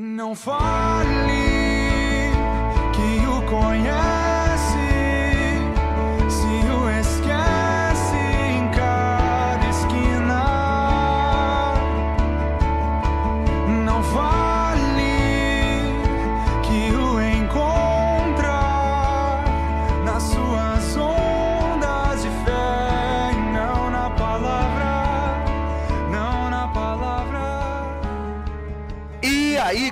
[0.00, 1.08] Não fale
[2.94, 4.27] que o conhece,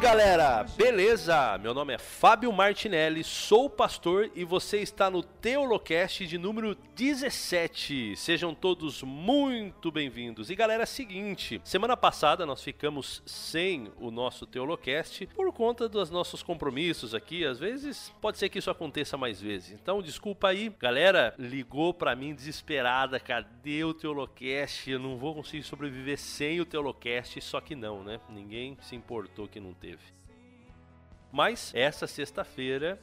[0.07, 1.59] galera, beleza?
[1.59, 8.14] Meu nome é Fábio Martinelli, sou pastor e você está no Teolocast de número 17.
[8.14, 10.48] Sejam todos muito bem-vindos.
[10.48, 16.09] E galera, é seguinte, semana passada nós ficamos sem o nosso Teolocast por conta dos
[16.09, 17.45] nossos compromissos aqui.
[17.45, 19.73] Às vezes pode ser que isso aconteça mais vezes.
[19.73, 20.73] Então, desculpa aí.
[20.78, 24.88] Galera ligou pra mim desesperada, cadê o Teolocast?
[24.88, 28.20] Eu não vou conseguir sobreviver sem o Teolocast, só que não, né?
[28.28, 29.97] Ninguém se importou que não teve.
[31.37, 32.99] Mas essa sexta-feira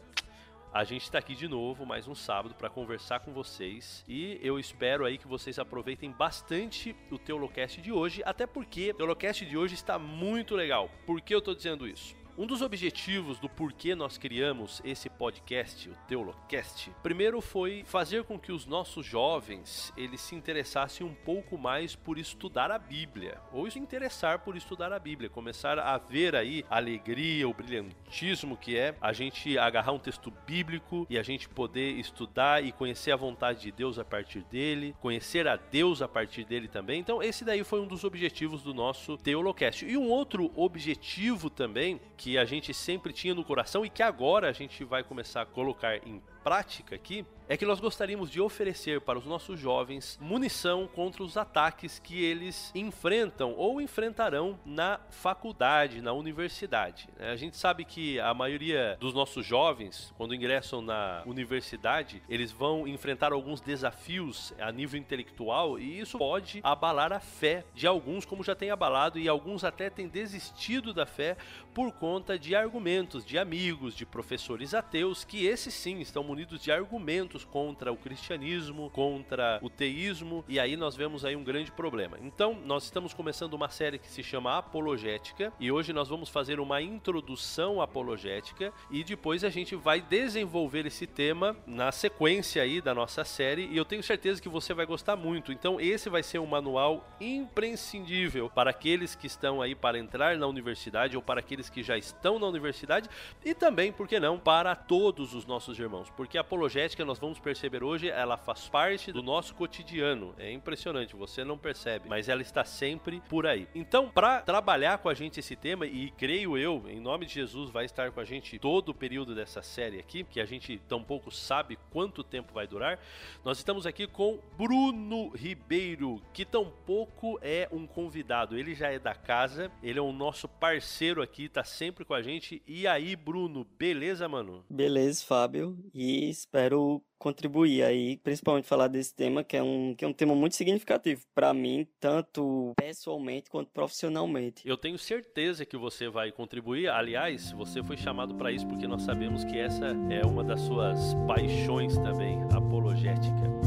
[0.74, 4.04] a gente está aqui de novo, mais um sábado, para conversar com vocês.
[4.08, 8.96] E eu espero aí que vocês aproveitem bastante o Teolocast de hoje, até porque o
[8.96, 10.90] Teolocast de hoje está muito legal.
[11.06, 12.16] Por que eu estou dizendo isso?
[12.36, 18.40] Um dos objetivos do porquê nós criamos esse podcast, o Teolocast, primeiro foi fazer com
[18.40, 23.70] que os nossos jovens eles se interessassem um pouco mais por estudar a Bíblia, ou
[23.70, 28.76] se interessar por estudar a Bíblia, começar a ver aí a alegria, o brilhantismo que
[28.76, 33.16] é a gente agarrar um texto bíblico e a gente poder estudar e conhecer a
[33.16, 37.00] vontade de Deus a partir dele, conhecer a Deus a partir dele também.
[37.00, 39.86] Então esse daí foi um dos objetivos do nosso Teolocast.
[39.86, 44.50] E um outro objetivo também que a gente sempre tinha no coração e que agora
[44.50, 49.02] a gente vai começar a colocar em prática aqui é que nós gostaríamos de oferecer
[49.02, 56.02] para os nossos jovens munição contra os ataques que eles enfrentam ou enfrentarão na faculdade,
[56.02, 57.10] na universidade.
[57.18, 57.32] né?
[57.32, 62.88] A gente sabe que a maioria dos nossos jovens, quando ingressam na universidade, eles vão
[62.88, 68.44] enfrentar alguns desafios a nível intelectual e isso pode abalar a fé de alguns, como
[68.44, 71.36] já tem abalado, e alguns até têm desistido da fé
[71.74, 76.72] por conta de argumentos de amigos, de professores ateus, que esses sim estão munidos de
[76.72, 82.18] argumentos contra o cristianismo, contra o teísmo, e aí nós vemos aí um grande problema.
[82.20, 86.60] Então, nós estamos começando uma série que se chama Apologética, e hoje nós vamos fazer
[86.60, 92.96] uma introdução apologética e depois a gente vai desenvolver esse tema na sequência aí da
[92.96, 95.52] nossa série, e eu tenho certeza que você vai gostar muito.
[95.52, 100.48] Então, esse vai ser um manual imprescindível para aqueles que estão aí para entrar na
[100.48, 103.08] universidade ou para aqueles que já estão na universidade
[103.46, 107.84] e também, por que não, para todos os nossos irmãos, a apologética nós vamos perceber
[107.84, 110.34] hoje, ela faz parte do nosso cotidiano.
[110.38, 113.68] É impressionante, você não percebe, mas ela está sempre por aí.
[113.74, 117.70] Então, para trabalhar com a gente esse tema e creio eu, em nome de Jesus,
[117.70, 121.32] vai estar com a gente todo o período dessa série aqui, que a gente tampouco
[121.32, 123.00] sabe quanto tempo vai durar.
[123.44, 129.16] Nós estamos aqui com Bruno Ribeiro, que tampouco é um convidado, ele já é da
[129.16, 132.62] casa, ele é o nosso parceiro aqui, tá sempre com a gente.
[132.68, 134.64] E aí, Bruno, beleza, mano?
[134.70, 140.08] Beleza, Fábio, e espero contribuir aí, principalmente falar desse tema que é um, que é
[140.08, 144.68] um tema muito significativo para mim, tanto pessoalmente quanto profissionalmente.
[144.68, 146.90] Eu tenho certeza que você vai contribuir.
[146.90, 151.14] Aliás, você foi chamado para isso porque nós sabemos que essa é uma das suas
[151.26, 153.63] paixões também, apologética.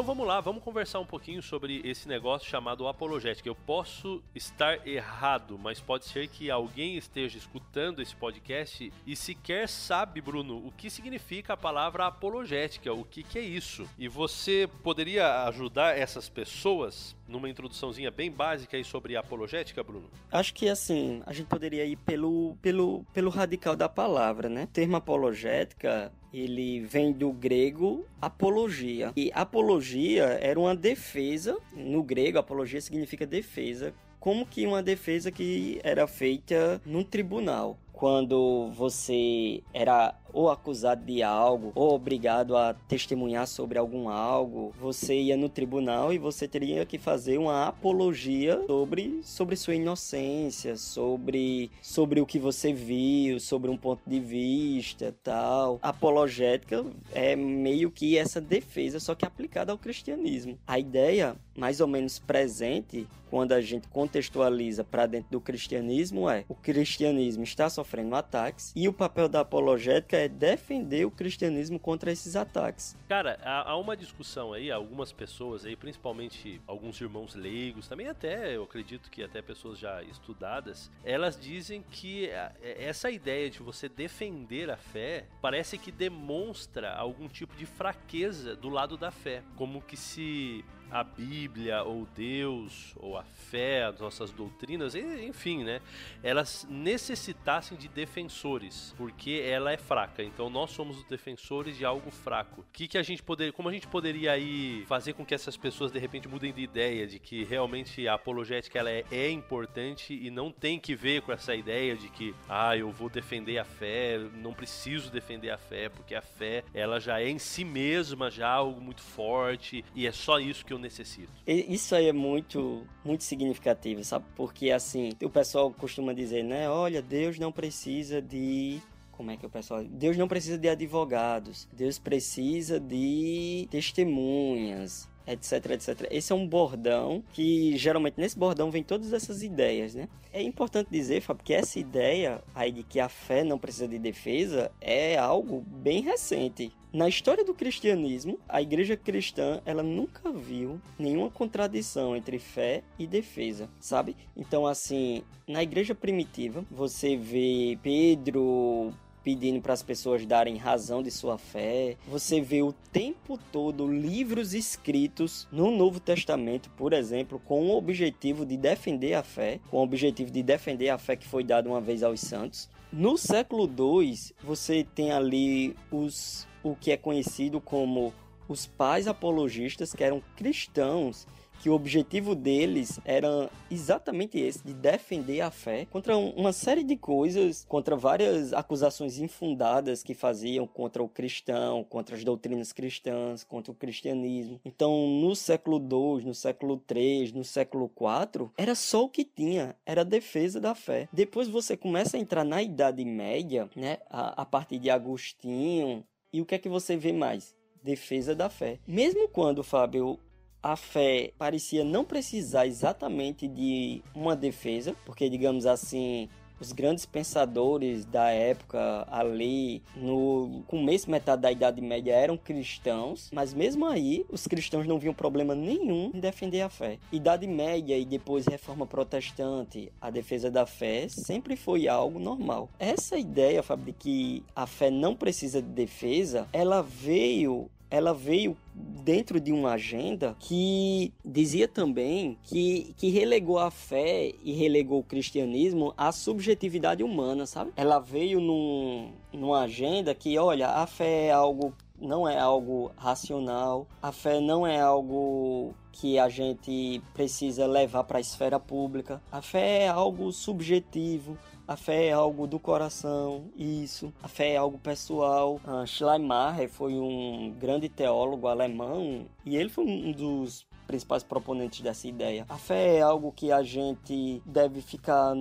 [0.00, 3.48] Então vamos lá, vamos conversar um pouquinho sobre esse negócio chamado apologética.
[3.48, 9.68] Eu posso estar errado, mas pode ser que alguém esteja escutando esse podcast e sequer
[9.68, 13.88] sabe, Bruno, o que significa a palavra apologética, o que, que é isso.
[13.98, 20.08] E você poderia ajudar essas pessoas numa introduçãozinha bem básica aí sobre apologética, Bruno?
[20.30, 24.64] Acho que assim, a gente poderia ir pelo, pelo, pelo radical da palavra, né?
[24.64, 29.12] O termo apologética ele vem do grego apologia.
[29.16, 35.80] E apologia era uma defesa, no grego apologia significa defesa, como que uma defesa que
[35.82, 37.78] era feita num tribunal.
[37.92, 45.18] Quando você era ou acusado de algo, ou obrigado a testemunhar sobre algum algo, você
[45.18, 51.70] ia no tribunal e você teria que fazer uma apologia sobre, sobre sua inocência, sobre,
[51.82, 55.78] sobre o que você viu, sobre um ponto de vista, tal.
[55.82, 60.58] Apologética é meio que essa defesa, só que aplicada ao cristianismo.
[60.66, 66.44] A ideia mais ou menos presente quando a gente contextualiza para dentro do cristianismo é
[66.48, 72.12] o cristianismo está sofrendo ataques e o papel da apologética é defender o cristianismo contra
[72.12, 72.96] esses ataques.
[73.08, 78.62] Cara, há, uma discussão aí, algumas pessoas aí, principalmente alguns irmãos leigos, também até, eu
[78.62, 84.70] acredito que até pessoas já estudadas, elas dizem que é, essa ideia de você defender
[84.70, 89.96] a fé parece que demonstra algum tipo de fraqueza do lado da fé, como que
[89.96, 95.80] se a Bíblia ou Deus ou a fé, as nossas doutrinas, enfim, né?
[96.22, 100.22] Elas necessitassem de defensores, porque ela é fraca.
[100.22, 102.64] Então nós somos os defensores de algo fraco.
[102.72, 105.92] Que que a gente poderia, como a gente poderia aí fazer com que essas pessoas
[105.92, 110.30] de repente mudem de ideia de que realmente a apologética ela é, é importante e
[110.30, 114.18] não tem que ver com essa ideia de que ah, eu vou defender a fé,
[114.34, 118.48] não preciso defender a fé, porque a fé ela já é em si mesma já
[118.48, 121.30] algo muito forte e é só isso que eu necessito.
[121.46, 124.24] Isso aí é muito, muito significativo, sabe?
[124.34, 126.68] Porque assim, o pessoal costuma dizer, né?
[126.68, 128.80] Olha, Deus não precisa de
[129.20, 129.84] como é que o pessoal.
[129.84, 136.08] Deus não precisa de advogados, Deus precisa de testemunhas, etc, etc.
[136.10, 140.08] Esse é um bordão que geralmente nesse bordão vem todas essas ideias, né?
[140.32, 143.98] É importante dizer, Fábio, que essa ideia aí de que a fé não precisa de
[143.98, 146.72] defesa é algo bem recente.
[146.92, 153.06] Na história do cristianismo, a igreja cristã, ela nunca viu nenhuma contradição entre fé e
[153.06, 154.16] defesa, sabe?
[154.36, 158.92] Então, assim, na igreja primitiva, você vê Pedro
[159.22, 161.96] pedindo para as pessoas darem razão de sua fé.
[162.08, 168.44] Você vê o tempo todo livros escritos no Novo Testamento, por exemplo, com o objetivo
[168.44, 171.80] de defender a fé, com o objetivo de defender a fé que foi dada uma
[171.80, 172.68] vez aos santos.
[172.92, 178.12] No século II, você tem ali os o que é conhecido como
[178.48, 181.26] os pais apologistas, que eram cristãos
[181.60, 186.96] que o objetivo deles era exatamente esse, de defender a fé contra uma série de
[186.96, 193.70] coisas, contra várias acusações infundadas que faziam contra o cristão, contra as doutrinas cristãs, contra
[193.70, 194.58] o cristianismo.
[194.64, 199.76] Então, no século II, no século III, no século IV, era só o que tinha,
[199.84, 201.08] era a defesa da fé.
[201.12, 206.40] Depois você começa a entrar na Idade Média, né, a, a partir de Agostinho, e
[206.40, 207.54] o que é que você vê mais?
[207.82, 208.78] Defesa da fé.
[208.86, 210.18] Mesmo quando, Fábio,
[210.62, 216.28] a fé parecia não precisar exatamente de uma defesa, porque, digamos assim,
[216.60, 223.54] os grandes pensadores da época ali no começo metade da Idade Média eram cristãos, mas
[223.54, 226.98] mesmo aí os cristãos não viam problema nenhum em defender a fé.
[227.10, 232.68] Idade Média e depois Reforma Protestante, a defesa da fé sempre foi algo normal.
[232.78, 238.56] Essa ideia, Fábio, de que a fé não precisa de defesa, ela veio ela veio
[238.72, 245.04] dentro de uma agenda que dizia também que, que relegou a fé e relegou o
[245.04, 247.72] cristianismo à subjetividade humana, sabe?
[247.76, 253.86] Ela veio num, numa agenda que, olha, a fé é algo não é algo racional,
[254.02, 259.20] a fé não é algo que a gente precisa levar para a esfera pública.
[259.30, 261.36] A fé é algo subjetivo,
[261.70, 264.12] a fé é algo do coração, isso.
[264.20, 265.60] A fé é algo pessoal.
[265.64, 272.08] Uh, Schleiermacher foi um grande teólogo alemão e ele foi um dos principais proponentes dessa
[272.08, 272.44] ideia.
[272.48, 275.32] A fé é algo que a gente deve ficar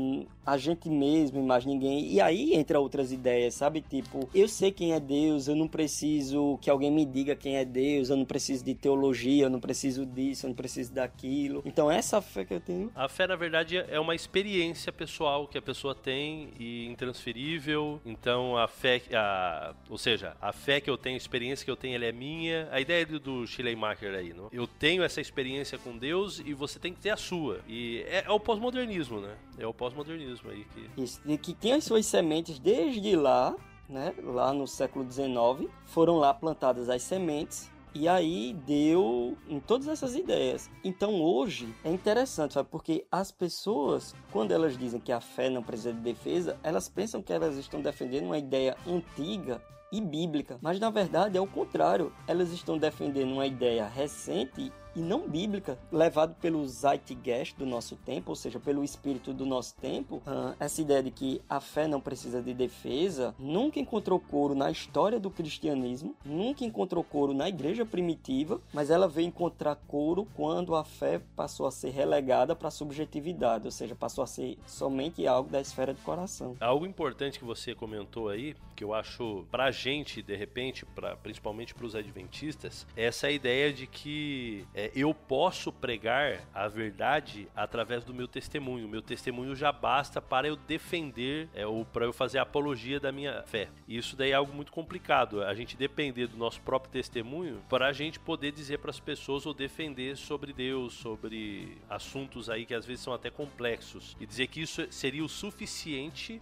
[0.45, 2.11] a gente mesmo e mais ninguém.
[2.11, 3.81] E aí entra outras ideias, sabe?
[3.81, 7.65] Tipo, eu sei quem é Deus, eu não preciso que alguém me diga quem é
[7.65, 11.61] Deus, eu não preciso de teologia, eu não preciso disso, eu não preciso daquilo.
[11.65, 12.91] Então essa fé que eu tenho.
[12.95, 17.99] A fé, na verdade, é uma experiência pessoal que a pessoa tem e intransferível.
[18.05, 21.77] Então a fé, a, ou seja, a fé que eu tenho, a experiência que eu
[21.77, 22.67] tenho, ela é minha.
[22.71, 24.49] A ideia do Schleiermacher aí, não?
[24.51, 27.61] Eu tenho essa experiência experiência com Deus e você tem que ter a sua.
[27.67, 29.35] E é, é o pós-modernismo, né?
[29.57, 31.01] É o pós-modernismo aí que.
[31.01, 33.55] Isso, que tem as suas sementes desde lá,
[33.87, 34.13] né?
[34.21, 40.13] Lá no século XIX, foram lá plantadas as sementes e aí deu em todas essas
[40.13, 40.69] ideias.
[40.83, 42.67] Então hoje é interessante, sabe?
[42.69, 47.21] Porque as pessoas, quando elas dizem que a fé não precisa de defesa, elas pensam
[47.21, 50.59] que elas estão defendendo uma ideia antiga e bíblica.
[50.61, 52.11] Mas na verdade é o contrário.
[52.27, 58.31] Elas estão defendendo uma ideia recente e não bíblica, levado pelo zeitgeist do nosso tempo,
[58.31, 62.01] ou seja, pelo espírito do nosso tempo, uh, essa ideia de que a fé não
[62.01, 67.85] precisa de defesa, nunca encontrou coro na história do cristianismo, nunca encontrou coro na igreja
[67.85, 72.71] primitiva, mas ela veio encontrar coro quando a fé passou a ser relegada para a
[72.71, 76.55] subjetividade, ou seja, passou a ser somente algo da esfera do coração.
[76.59, 81.73] Algo importante que você comentou aí, que eu acho pra gente, de repente, pra, principalmente
[81.73, 88.05] para os adventistas, é essa ideia de que é, eu posso pregar a verdade através
[88.05, 88.87] do meu testemunho.
[88.87, 93.43] Meu testemunho já basta para eu defender é, ou para eu fazer apologia da minha
[93.43, 93.67] fé.
[93.85, 95.43] E isso daí é algo muito complicado.
[95.43, 99.45] A gente depender do nosso próprio testemunho para a gente poder dizer para as pessoas
[99.45, 104.47] ou defender sobre Deus, sobre assuntos aí que às vezes são até complexos e dizer
[104.47, 106.41] que isso seria o suficiente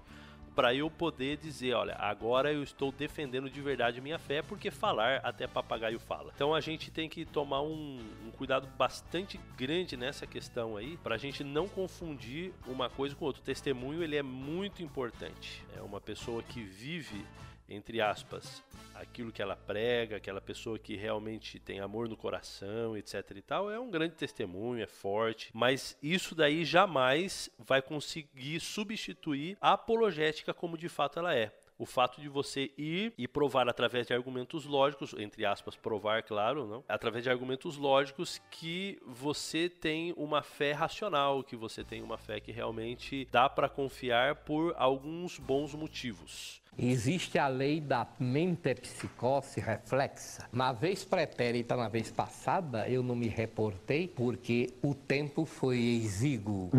[0.57, 5.21] para eu poder dizer, olha, agora eu estou defendendo de verdade minha fé, porque falar
[5.23, 6.31] até papagaio fala.
[6.33, 11.13] Então a gente tem que tomar um, um cuidado bastante grande nessa questão aí, para
[11.13, 13.39] a gente não confundir uma coisa com outra.
[13.39, 15.63] O testemunho ele é muito importante.
[15.77, 17.23] É uma pessoa que vive
[17.69, 18.63] entre aspas,
[18.95, 23.69] aquilo que ela prega, aquela pessoa que realmente tem amor no coração, etc e tal,
[23.69, 30.53] é um grande testemunho, é forte, mas isso daí jamais vai conseguir substituir a apologética
[30.53, 34.65] como de fato ela é o fato de você ir e provar através de argumentos
[34.65, 36.83] lógicos, entre aspas, provar, claro, não?
[36.87, 42.39] Através de argumentos lógicos que você tem uma fé racional, que você tem uma fé
[42.39, 46.61] que realmente dá para confiar por alguns bons motivos.
[46.79, 50.47] Existe a lei da mentepsicose reflexa.
[50.51, 56.69] Na vez pretérita, na vez passada, eu não me reportei porque o tempo foi exíguo.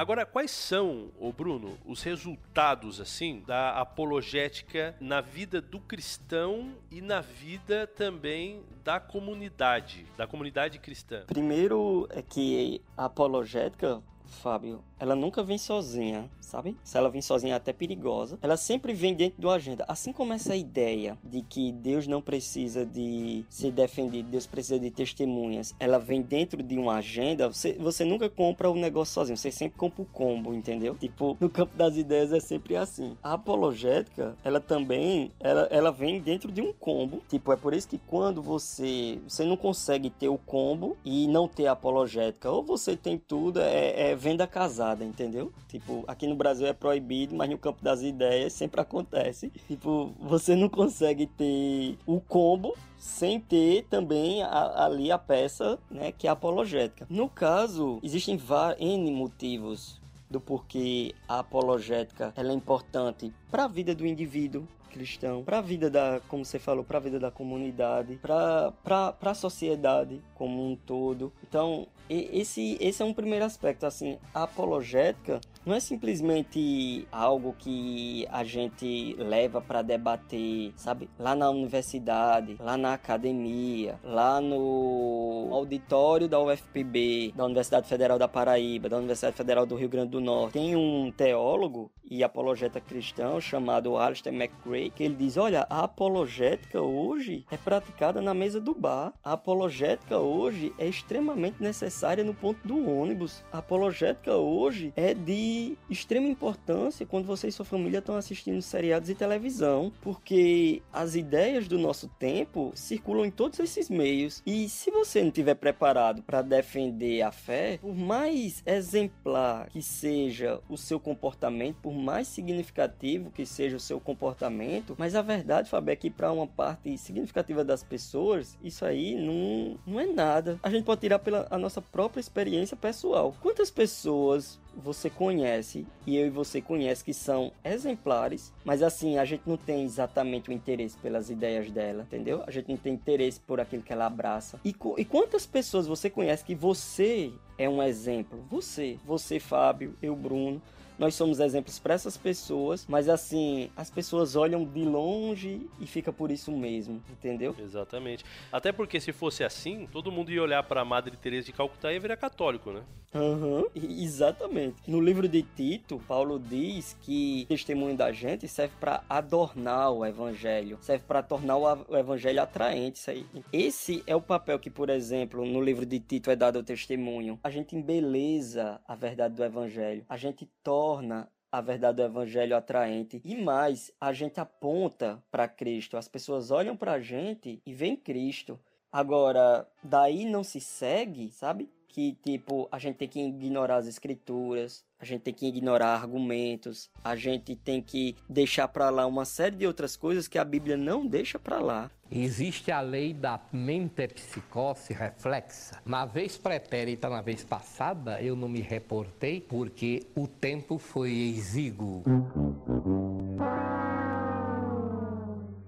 [0.00, 7.02] Agora, quais são, o Bruno, os resultados assim da apologética na vida do cristão e
[7.02, 11.24] na vida também da comunidade, da comunidade cristã?
[11.26, 16.76] Primeiro é que a apologética Fábio, ela nunca vem sozinha, sabe?
[16.84, 18.38] Se ela vem sozinha é até perigosa.
[18.42, 19.84] Ela sempre vem dentro do agenda.
[19.88, 24.90] Assim como essa ideia de que Deus não precisa de ser defendido, Deus precisa de
[24.90, 29.50] testemunhas, ela vem dentro de uma agenda, você, você nunca compra o negócio sozinho, você
[29.50, 30.94] sempre compra o combo, entendeu?
[30.94, 33.16] Tipo, no campo das ideias é sempre assim.
[33.22, 37.22] A apologética, ela também, ela, ela vem dentro de um combo.
[37.28, 41.48] Tipo, é por isso que quando você, você não consegue ter o combo e não
[41.48, 45.52] ter a apologética, ou você tem tudo, é, é venda casada, entendeu?
[45.68, 49.50] Tipo, aqui no Brasil é proibido, mas no campo das ideias sempre acontece.
[49.66, 56.12] Tipo, você não consegue ter o combo sem ter também a, ali a peça, né,
[56.12, 57.06] que é apologética.
[57.08, 58.38] No caso, existem
[58.78, 65.42] N motivos do porquê a apologética ela é importante para a vida do indivíduo, cristão,
[65.42, 68.72] para a vida da, como você falou, para a vida da comunidade, para
[69.20, 71.32] a sociedade como um todo.
[71.48, 73.86] Então, esse, esse é um primeiro aspecto.
[73.86, 81.08] Assim, a apologética não é simplesmente algo que a gente leva para debater, sabe?
[81.18, 88.28] Lá na universidade, lá na academia, lá no auditório da UFPB, da Universidade Federal da
[88.28, 90.54] Paraíba, da Universidade Federal do Rio Grande do Norte.
[90.54, 96.80] Tem um teólogo e apologeta cristão chamado Alistair McRae, que ele diz: Olha, a apologética
[96.80, 99.12] hoje é praticada na mesa do bar.
[99.22, 103.44] A apologética hoje é extremamente necessária no ponto do ônibus.
[103.52, 105.49] A apologética hoje é de
[105.88, 111.68] extrema importância quando você e sua família estão assistindo seriados e televisão, porque as ideias
[111.68, 114.42] do nosso tempo circulam em todos esses meios.
[114.46, 120.60] E se você não estiver preparado para defender a fé, por mais exemplar que seja
[120.68, 125.92] o seu comportamento, por mais significativo que seja o seu comportamento, mas a verdade, Fábio,
[125.92, 130.58] é que para uma parte significativa das pessoas, isso aí não, não é nada.
[130.62, 133.34] A gente pode tirar pela a nossa própria experiência pessoal.
[133.40, 139.24] Quantas pessoas você conhece e eu e você conhece que são exemplares, mas assim, a
[139.24, 142.42] gente não tem exatamente o interesse pelas ideias dela, entendeu?
[142.46, 144.60] A gente não tem interesse por aquilo que ela abraça.
[144.64, 148.44] E, e quantas pessoas você conhece que você é um exemplo?
[148.50, 150.60] Você, você, Fábio, eu, Bruno
[151.00, 156.12] nós somos exemplos para essas pessoas, mas assim, as pessoas olham de longe e fica
[156.12, 157.56] por isso mesmo, entendeu?
[157.58, 158.22] Exatamente.
[158.52, 161.98] Até porque se fosse assim, todo mundo ia olhar para Madre Teresa de Calcutá e
[161.98, 162.82] virar católico, né?
[163.12, 164.88] Uhum, exatamente.
[164.88, 170.78] No livro de Tito, Paulo diz que testemunho da gente serve para adornar o evangelho,
[170.80, 172.98] serve para tornar o evangelho atraente.
[172.98, 173.26] Isso aí.
[173.52, 177.38] Esse é o papel que, por exemplo, no livro de Tito é dado ao testemunho.
[177.42, 182.56] A gente embeleza a verdade do evangelho, a gente torna torna a verdade do evangelho
[182.56, 183.20] atraente.
[183.24, 185.96] E mais, a gente aponta para Cristo.
[185.96, 188.58] As pessoas olham para a gente e veem Cristo.
[188.92, 191.68] Agora, daí não se segue, sabe?
[191.92, 196.88] Que tipo, a gente tem que ignorar as escrituras, a gente tem que ignorar argumentos,
[197.02, 200.76] a gente tem que deixar para lá uma série de outras coisas que a Bíblia
[200.76, 201.90] não deixa para lá.
[202.12, 205.80] Existe a lei da mentepsicose reflexa.
[205.84, 212.02] Na vez pretérita, na vez passada, eu não me reportei porque o tempo foi exíguo.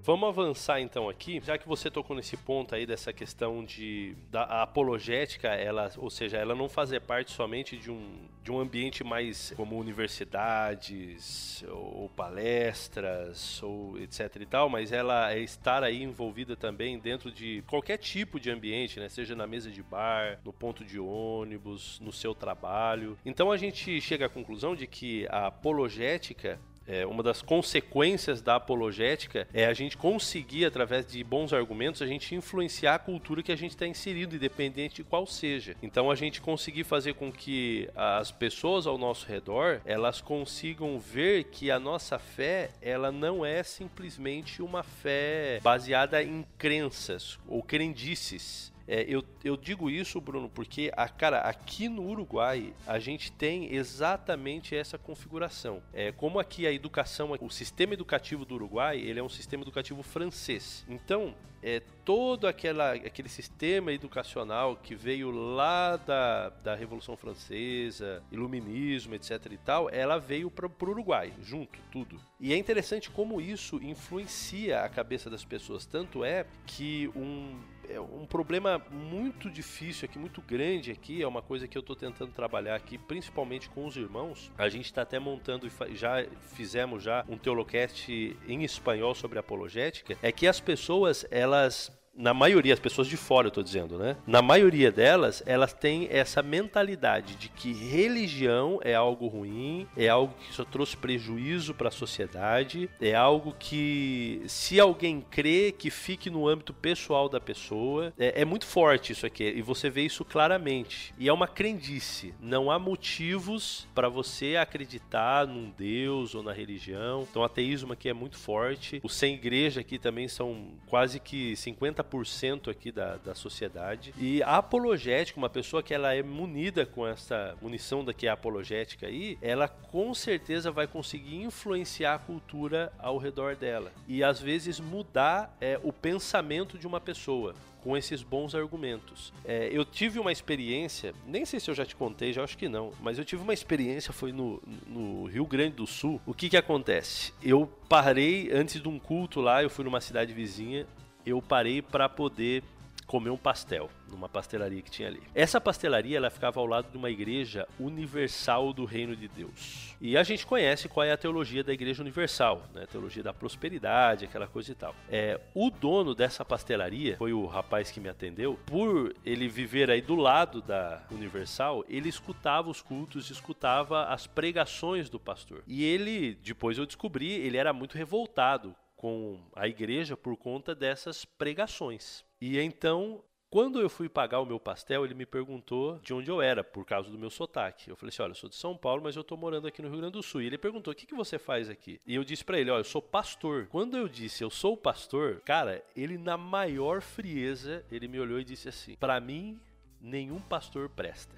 [0.05, 4.43] Vamos avançar então aqui, já que você tocou nesse ponto aí dessa questão de da
[4.63, 9.53] apologética, ela, ou seja, ela não fazer parte somente de um, de um ambiente mais
[9.57, 16.99] como universidades ou palestras ou etc e tal, mas ela é estar aí envolvida também
[16.99, 19.09] dentro de qualquer tipo de ambiente, né?
[19.09, 23.17] Seja na mesa de bar, no ponto de ônibus, no seu trabalho.
[23.25, 28.57] Então a gente chega à conclusão de que a apologética é, uma das consequências da
[28.57, 33.53] apologética é a gente conseguir, através de bons argumentos, a gente influenciar a cultura que
[33.53, 35.77] a gente está inserido, independente de qual seja.
[35.83, 41.45] Então a gente conseguir fazer com que as pessoas ao nosso redor elas consigam ver
[41.45, 48.72] que a nossa fé ela não é simplesmente uma fé baseada em crenças ou crendices
[48.87, 53.75] é, eu, eu digo isso, Bruno, porque, a, cara, aqui no Uruguai a gente tem
[53.75, 55.83] exatamente essa configuração.
[55.93, 60.03] É, como aqui a educação, o sistema educativo do Uruguai, ele é um sistema educativo
[60.03, 60.85] francês.
[60.89, 69.15] Então, é, todo aquela, aquele sistema educacional que veio lá da, da Revolução Francesa, Iluminismo,
[69.15, 72.21] etc e tal, ela veio para o Uruguai, junto, tudo.
[72.41, 75.87] E é interessante como isso influencia a cabeça das pessoas.
[75.87, 77.57] Tanto é que um,
[77.93, 81.95] é um problema muito difícil aqui, muito grande aqui, é uma coisa que eu estou
[81.95, 84.51] tentando trabalhar aqui, principalmente com os irmãos.
[84.57, 88.11] A gente está até montando, já fizemos já um Teolocast
[88.49, 93.47] em espanhol sobre apologética, é que as pessoas, elas na maioria, as pessoas de fora,
[93.47, 94.17] eu tô dizendo, né?
[94.27, 100.35] Na maioria delas, elas têm essa mentalidade de que religião é algo ruim, é algo
[100.35, 106.29] que só trouxe prejuízo para a sociedade, é algo que, se alguém crê, que fique
[106.29, 108.13] no âmbito pessoal da pessoa.
[108.19, 111.15] É, é muito forte isso aqui, e você vê isso claramente.
[111.19, 112.35] E é uma crendice.
[112.41, 117.27] Não há motivos para você acreditar num Deus ou na religião.
[117.31, 119.01] Então, o ateísmo aqui é muito forte.
[119.03, 124.15] Os sem igreja aqui também são quase que 50 50% aqui da, da sociedade.
[124.19, 129.07] E a apologética, uma pessoa que ela é munida com essa munição daqui a apologética
[129.07, 133.93] aí, ela com certeza vai conseguir influenciar a cultura ao redor dela.
[134.07, 139.33] E às vezes mudar é, o pensamento de uma pessoa com esses bons argumentos.
[139.45, 142.69] É, eu tive uma experiência, nem sei se eu já te contei, já acho que
[142.69, 146.21] não, mas eu tive uma experiência, foi no, no Rio Grande do Sul.
[146.25, 147.33] O que que acontece?
[147.43, 150.87] Eu parei antes de um culto lá, eu fui numa cidade vizinha,
[151.25, 152.63] eu parei para poder
[153.07, 155.23] comer um pastel numa pastelaria que tinha ali.
[155.35, 159.95] Essa pastelaria ela ficava ao lado de uma igreja universal do reino de Deus.
[160.01, 162.85] E a gente conhece qual é a teologia da igreja universal, né?
[162.85, 164.95] A teologia da prosperidade, aquela coisa e tal.
[165.11, 168.59] É, o dono dessa pastelaria foi o rapaz que me atendeu.
[168.67, 175.09] Por ele viver aí do lado da Universal, ele escutava os cultos, escutava as pregações
[175.11, 175.63] do pastor.
[175.67, 181.25] E ele, depois eu descobri, ele era muito revoltado com a igreja por conta dessas
[181.25, 182.25] pregações.
[182.41, 186.41] E então, quando eu fui pagar o meu pastel, ele me perguntou de onde eu
[186.41, 187.91] era, por causa do meu sotaque.
[187.91, 189.89] Eu falei assim: olha, eu sou de São Paulo, mas eu estou morando aqui no
[189.89, 190.41] Rio Grande do Sul.
[190.41, 192.01] E ele perguntou: o que, que você faz aqui?
[192.07, 193.67] E eu disse para ele: olha, eu sou pastor.
[193.67, 198.45] Quando eu disse eu sou pastor, cara, ele na maior frieza, ele me olhou e
[198.45, 199.59] disse assim: para mim,
[200.01, 201.35] nenhum pastor presta.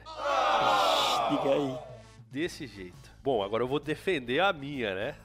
[1.31, 1.79] Diga aí.
[2.31, 3.11] Desse jeito.
[3.23, 5.17] Bom, agora eu vou defender a minha, né?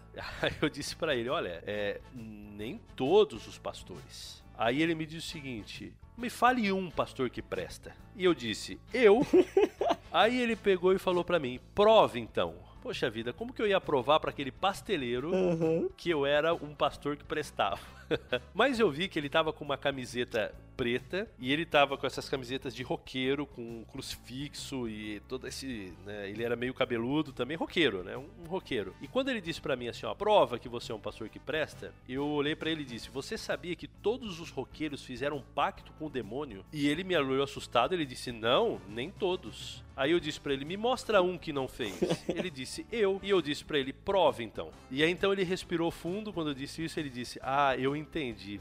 [0.41, 4.43] Aí eu disse para ele: olha, é, nem todos os pastores.
[4.58, 7.95] Aí ele me disse o seguinte: me fale um pastor que presta.
[8.15, 9.25] E eu disse: eu.
[10.12, 12.55] Aí ele pegou e falou para mim: prove então.
[12.82, 15.89] Poxa vida, como que eu ia provar para aquele pasteleiro uhum.
[15.97, 17.99] que eu era um pastor que prestava?
[18.54, 22.30] Mas eu vi que ele tava com uma camiseta preta e ele tava com essas
[22.30, 25.93] camisetas de roqueiro, com um crucifixo e todo esse.
[26.06, 28.15] Né, ele era meio cabeludo também, roqueiro, né?
[28.15, 28.95] Um, um roqueiro.
[29.02, 31.38] E quando ele disse para mim assim, ó, prova que você é um pastor que
[31.38, 35.41] presta, eu olhei para ele e disse: Você sabia que todos os roqueiros fizeram um
[35.41, 36.63] pacto com o demônio?
[36.72, 39.84] E ele me olhou assustado, ele disse: Não, nem todos.
[40.00, 41.93] Aí eu disse para ele: Me mostra um que não fez.
[42.30, 43.19] Ele disse: Eu.
[43.22, 44.72] E eu disse para ele: Prova então.
[44.89, 46.98] E aí então ele respirou fundo quando eu disse isso.
[46.98, 48.60] Ele disse: Ah, eu entendi.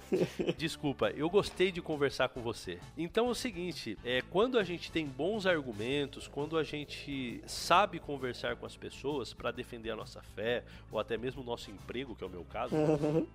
[0.57, 2.79] Desculpa, eu gostei de conversar com você.
[2.97, 7.99] Então é o seguinte, é quando a gente tem bons argumentos, quando a gente sabe
[7.99, 12.15] conversar com as pessoas para defender a nossa fé ou até mesmo o nosso emprego,
[12.15, 12.75] que é o meu caso,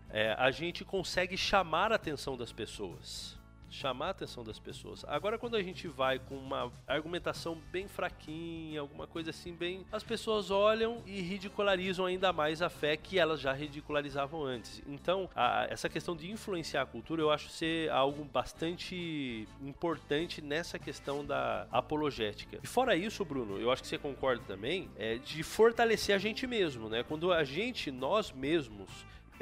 [0.10, 3.42] é, a gente consegue chamar a atenção das pessoas
[3.74, 5.04] chamar a atenção das pessoas.
[5.08, 9.86] Agora, quando a gente vai com uma argumentação bem fraquinha, alguma coisa assim, bem.
[9.92, 14.82] As pessoas olham e ridicularizam ainda mais a fé que elas já ridicularizavam antes.
[14.88, 20.78] Então, a, essa questão de influenciar a cultura eu acho ser algo bastante importante nessa
[20.78, 22.60] questão da apologética.
[22.64, 26.46] E fora isso, Bruno, eu acho que você concorda também, é de fortalecer a gente
[26.46, 27.04] mesmo, né?
[27.04, 28.90] Quando a gente, nós mesmos,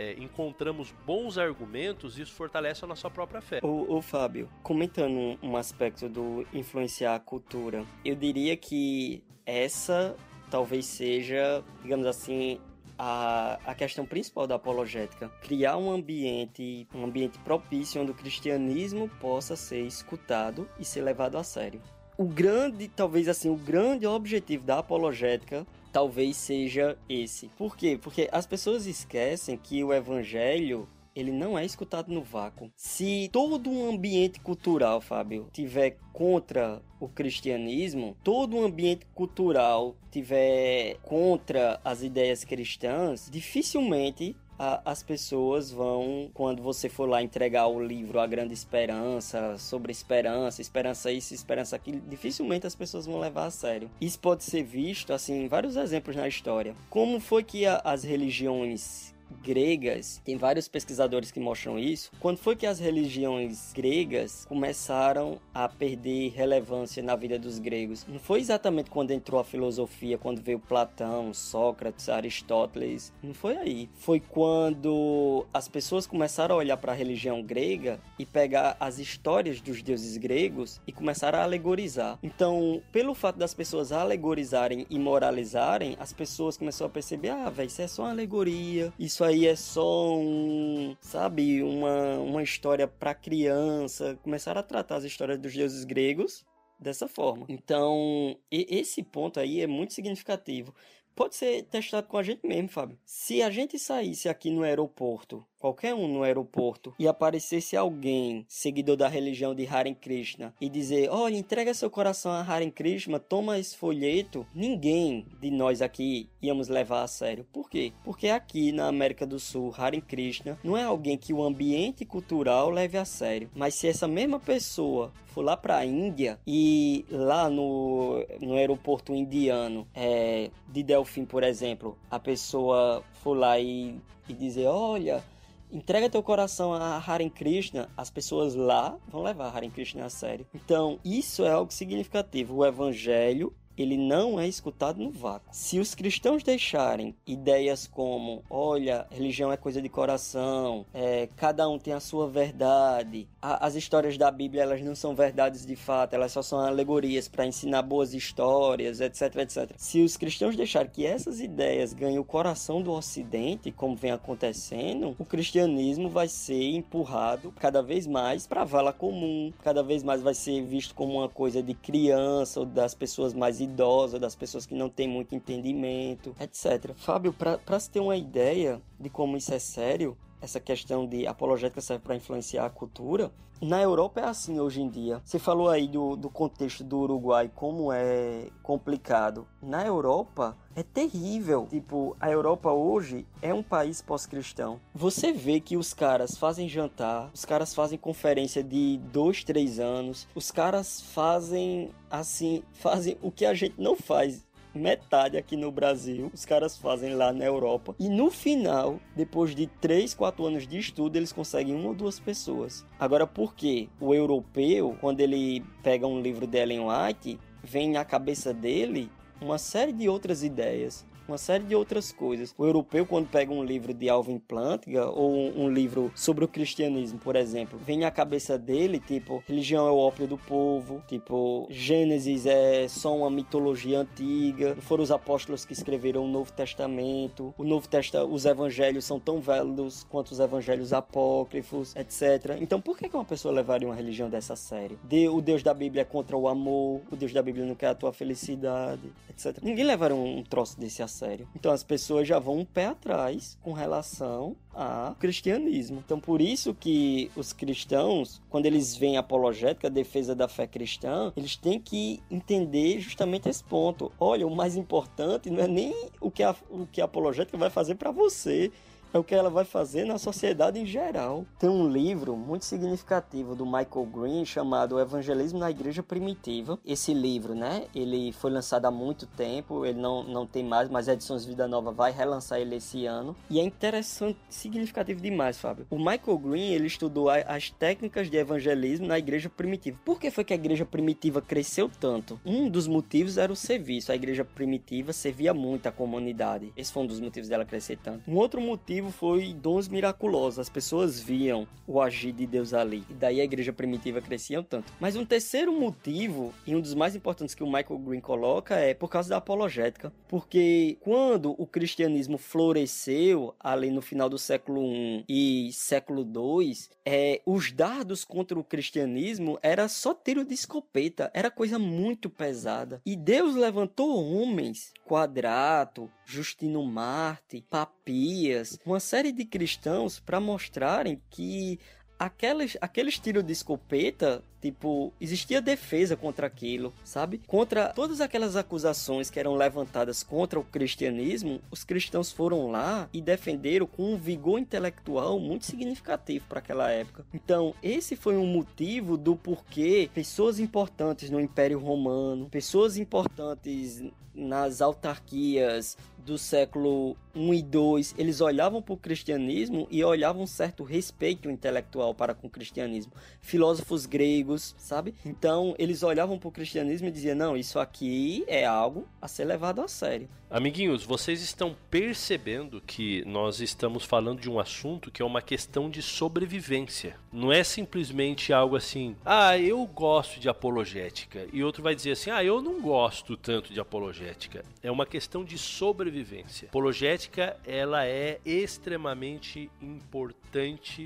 [0.01, 3.59] é, encontramos bons argumentos, isso fortalece a nossa própria fé.
[3.61, 10.15] O, o Fábio, comentando um aspecto do influenciar a cultura, eu diria que essa
[10.49, 12.59] talvez seja, digamos assim,
[12.97, 15.29] a, a questão principal da apologética.
[15.41, 21.37] Criar um ambiente, um ambiente propício onde o cristianismo possa ser escutado e ser levado
[21.37, 21.81] a sério.
[22.17, 27.47] O grande, talvez assim, o grande objetivo da apologética talvez seja esse.
[27.58, 27.99] Por quê?
[28.01, 32.71] Porque as pessoas esquecem que o evangelho ele não é escutado no vácuo.
[32.75, 40.97] Se todo um ambiente cultural, Fábio, tiver contra o cristianismo, todo um ambiente cultural tiver
[41.04, 47.84] contra as ideias cristãs, dificilmente a, as pessoas vão, quando você for lá entregar o
[47.84, 53.45] livro A Grande Esperança, sobre esperança, esperança isso, esperança aquilo, dificilmente as pessoas vão levar
[53.47, 53.89] a sério.
[54.00, 56.76] Isso pode ser visto, assim, em vários exemplos na história.
[56.91, 62.11] Como foi que a, as religiões gregas, tem vários pesquisadores que mostram isso.
[62.19, 68.05] Quando foi que as religiões gregas começaram a perder relevância na vida dos gregos?
[68.07, 73.13] Não foi exatamente quando entrou a filosofia, quando veio Platão, Sócrates, Aristóteles.
[73.21, 73.89] Não foi aí.
[73.95, 79.61] Foi quando as pessoas começaram a olhar para a religião grega e pegar as histórias
[79.61, 82.17] dos deuses gregos e começaram a alegorizar.
[82.23, 87.67] Então, pelo fato das pessoas alegorizarem e moralizarem, as pessoas começaram a perceber: ah, velho,
[87.67, 92.88] isso é só uma alegoria, isso isso aí é só um, sabe, uma, uma história
[92.88, 94.17] para criança.
[94.23, 96.43] Começaram a tratar as histórias dos deuses gregos
[96.79, 97.45] dessa forma.
[97.47, 100.73] Então, esse ponto aí é muito significativo.
[101.15, 102.97] Pode ser testado com a gente mesmo, Fábio.
[103.05, 108.97] Se a gente saísse aqui no aeroporto qualquer um no aeroporto e aparecesse alguém, seguidor
[108.97, 113.60] da religião de Hare Krishna, e dizer: Olha, entrega seu coração a Hare Krishna, toma
[113.60, 117.45] esse folheto, ninguém de nós aqui íamos levar a sério.
[117.54, 117.93] Por quê?
[118.04, 122.71] Porque aqui na América do Sul, Hare Krishna não é alguém que o ambiente cultural
[122.71, 123.50] leve a sério.
[123.54, 129.13] Mas se essa mesma pessoa for lá para a Índia e lá no, no aeroporto
[129.13, 133.95] indiano é, de Delfim, por exemplo, a pessoa for lá e,
[134.28, 135.24] e dizer: Olha
[135.71, 140.45] entrega teu coração a Hare Krishna, as pessoas lá vão levar Hare Krishna a sério.
[140.53, 142.55] Então, isso é algo significativo.
[142.55, 145.47] O evangelho ele não é escutado no vácuo.
[145.51, 151.79] Se os cristãos deixarem ideias como, olha, religião é coisa de coração, é, cada um
[151.79, 156.13] tem a sua verdade, a, as histórias da Bíblia elas não são verdades de fato,
[156.13, 159.71] elas só são alegorias para ensinar boas histórias, etc, etc.
[159.77, 165.15] Se os cristãos deixarem que essas ideias ganhem o coração do Ocidente, como vem acontecendo,
[165.17, 170.21] o cristianismo vai ser empurrado cada vez mais para a vala comum, cada vez mais
[170.21, 173.70] vai ser visto como uma coisa de criança ou das pessoas mais idosas,
[174.19, 176.93] das pessoas que não têm muito entendimento, etc.
[176.95, 181.80] Fábio, para se ter uma ideia de como isso é sério, essa questão de apologética
[181.80, 183.32] serve para influenciar a cultura.
[183.62, 185.21] Na Europa é assim hoje em dia.
[185.23, 189.47] Você falou aí do, do contexto do Uruguai, como é complicado.
[189.62, 191.67] Na Europa é terrível.
[191.69, 194.80] Tipo, a Europa hoje é um país pós-cristão.
[194.95, 200.27] Você vê que os caras fazem jantar, os caras fazem conferência de dois, três anos,
[200.34, 206.31] os caras fazem assim, fazem o que a gente não faz metade aqui no Brasil,
[206.34, 207.95] os caras fazem lá na Europa.
[207.99, 212.19] E no final, depois de 3, 4 anos de estudo, eles conseguem uma ou duas
[212.19, 212.86] pessoas.
[212.99, 213.89] Agora, por quê?
[213.99, 219.10] O europeu, quando ele pega um livro de Ellen White, vem na cabeça dele
[219.41, 222.53] uma série de outras ideias uma série de outras coisas.
[222.57, 227.19] O europeu, quando pega um livro de Alvin Plantinga ou um, livro sobre o cristianismo,
[227.19, 232.45] por exemplo, vem à cabeça dele, tipo, religião é o ópio do povo, tipo, Gênesis
[232.45, 237.87] é só uma mitologia antiga, foram os apóstolos que escreveram o Novo Testamento, o Novo
[237.87, 242.57] Testamento, os evangelhos são tão velhos quanto os evangelhos apócrifos, etc.
[242.59, 244.97] Então, por que uma pessoa levaria uma religião dessa série?
[245.03, 247.87] De, o Deus da Bíblia é contra o amor, o Deus da Bíblia não quer
[247.87, 249.57] a tua felicidade, etc.
[249.61, 251.47] Ninguém levaria um troço desse a sério.
[251.55, 256.01] Então as pessoas já vão um pé atrás com relação ao cristianismo.
[256.03, 261.31] Então por isso que os cristãos, quando eles veem apologética, a defesa da fé cristã,
[261.38, 264.12] eles têm que entender justamente esse ponto.
[264.19, 267.69] Olha, o mais importante não é nem o que a, o que a apologética vai
[267.69, 268.71] fazer para você,
[269.13, 271.45] é o que ela vai fazer na sociedade em geral.
[271.60, 276.80] Tem um livro muito significativo do Michael Green chamado Evangelismo na Igreja Primitiva.
[276.86, 281.10] Esse livro, né, ele foi lançado há muito tempo, ele não, não tem mais, mas
[281.10, 283.36] a Edições Vida Nova vai relançar ele esse ano.
[283.50, 285.86] E é interessante, significativo demais, Fábio.
[285.89, 290.00] O Michael Green, ele estudou a, as técnicas de evangelismo na Igreja Primitiva.
[290.06, 292.39] Por que foi que a Igreja Primitiva cresceu tanto?
[292.45, 294.12] Um dos motivos era o serviço.
[294.12, 296.71] A Igreja Primitiva servia muito à comunidade.
[296.78, 298.30] Esse foi um dos motivos dela crescer tanto.
[298.30, 300.59] Um outro motivo foi dons miraculosos.
[300.59, 303.03] As pessoas viam o agir de Deus ali.
[303.09, 304.91] E daí a igreja primitiva crescia tanto.
[304.99, 308.93] Mas um terceiro motivo, e um dos mais importantes que o Michael Green coloca, é
[308.93, 310.11] por causa da apologética.
[310.27, 314.83] Porque quando o cristianismo floresceu, ali no final do século
[315.27, 316.73] I e século II,
[317.05, 321.31] é, os dardos contra o cristianismo era só tiro de escopeta.
[321.33, 323.01] Era coisa muito pesada.
[323.05, 331.82] E Deus levantou homens, Quadrato, Justino Marte, Papias, uma série de cristãos para mostrarem que
[332.21, 337.41] aqueles, aqueles tiros de escopeta, tipo, existia defesa contra aquilo, sabe?
[337.47, 343.19] Contra todas aquelas acusações que eram levantadas contra o cristianismo, os cristãos foram lá e
[343.19, 347.25] defenderam com um vigor intelectual muito significativo para aquela época.
[347.34, 354.03] Então, esse foi um motivo do porquê pessoas importantes no Império Romano, pessoas importantes
[354.34, 360.47] nas autarquias do século 1 e 2, eles olhavam para o cristianismo e olhavam um
[360.47, 363.11] certo respeito intelectual para com o cristianismo.
[363.41, 365.13] Filósofos gregos, sabe?
[365.25, 369.45] Então, eles olhavam para o cristianismo e diziam: não, isso aqui é algo a ser
[369.45, 370.27] levado a sério.
[370.53, 375.89] Amiguinhos, vocês estão percebendo que nós estamos falando de um assunto que é uma questão
[375.89, 377.15] de sobrevivência.
[377.31, 382.31] Não é simplesmente algo assim, ah, eu gosto de apologética, e outro vai dizer assim,
[382.31, 384.65] ah, eu não gosto tanto de apologética.
[384.83, 386.67] É uma questão de sobrevivência.
[386.67, 387.20] Apologética,
[387.65, 390.40] ela é extremamente importante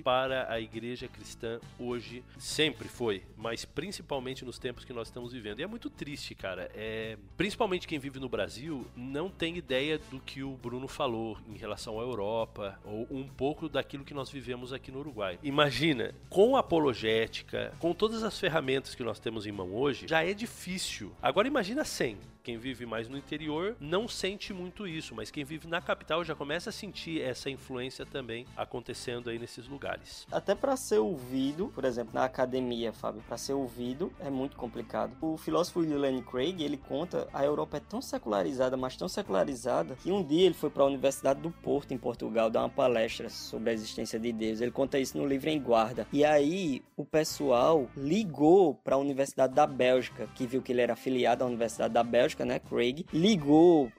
[0.04, 5.60] para a igreja cristã hoje, sempre foi, mas principalmente nos tempos que nós estamos vivendo.
[5.60, 6.70] E é muito triste, cara.
[6.74, 11.58] É, principalmente quem vive no Brasil não tem ideia do que o Bruno falou em
[11.58, 15.40] relação à Europa, ou um pouco daquilo que nós vivemos aqui no Uruguai.
[15.44, 20.34] Imagina, com apologética, com todas as ferramentas que nós temos em mão hoje, já é
[20.34, 21.12] difícil.
[21.22, 22.18] Agora imagina sem.
[22.46, 26.36] Quem vive mais no interior não sente muito isso, mas quem vive na capital já
[26.36, 30.26] começa a sentir essa influência também acontecendo aí nesses lugares.
[30.32, 35.16] Até para ser ouvido, por exemplo, na academia, Fábio, para ser ouvido é muito complicado.
[35.22, 40.12] O filósofo William Craig, ele conta a Europa é tão secularizada, mas tão secularizada, que
[40.12, 43.70] um dia ele foi para a Universidade do Porto, em Portugal, dar uma palestra sobre
[43.70, 44.62] a existência de Deus.
[44.62, 46.08] Ele conta isso no livro Em Guarda.
[46.12, 50.94] E aí o pessoal ligou para a Universidade da Bélgica, que viu que ele era
[50.94, 53.92] afiliado à Universidade da Bélgica né, Craig, ligou,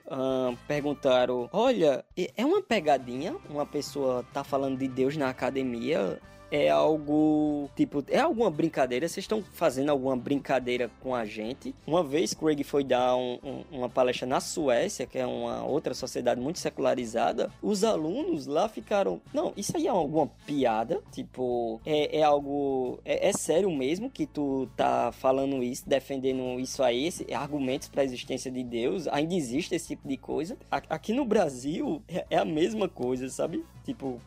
[0.67, 6.21] perguntaram: Olha, é uma pegadinha uma pessoa tá falando de Deus na academia?
[6.51, 9.09] É algo tipo, é alguma brincadeira?
[9.09, 11.75] Vocês estão fazendo alguma brincadeira com a gente?
[11.87, 15.95] Uma vez Craig foi dar um, um, uma palestra na Suécia, que é uma outra
[15.95, 21.01] sociedade muito secularizada, os alunos lá ficaram, não, isso aí é alguma piada?
[21.13, 26.83] Tipo, é, é algo, é, é, sério mesmo que tu tá falando isso, defendendo isso
[26.83, 29.09] aí, esse, argumentos para a existência de Deus?
[29.09, 30.57] Ainda existe esse tipo de coisa?
[30.71, 33.65] Aqui no Brasil é, é a mesma coisa, sabe?
[33.85, 34.21] Tipo,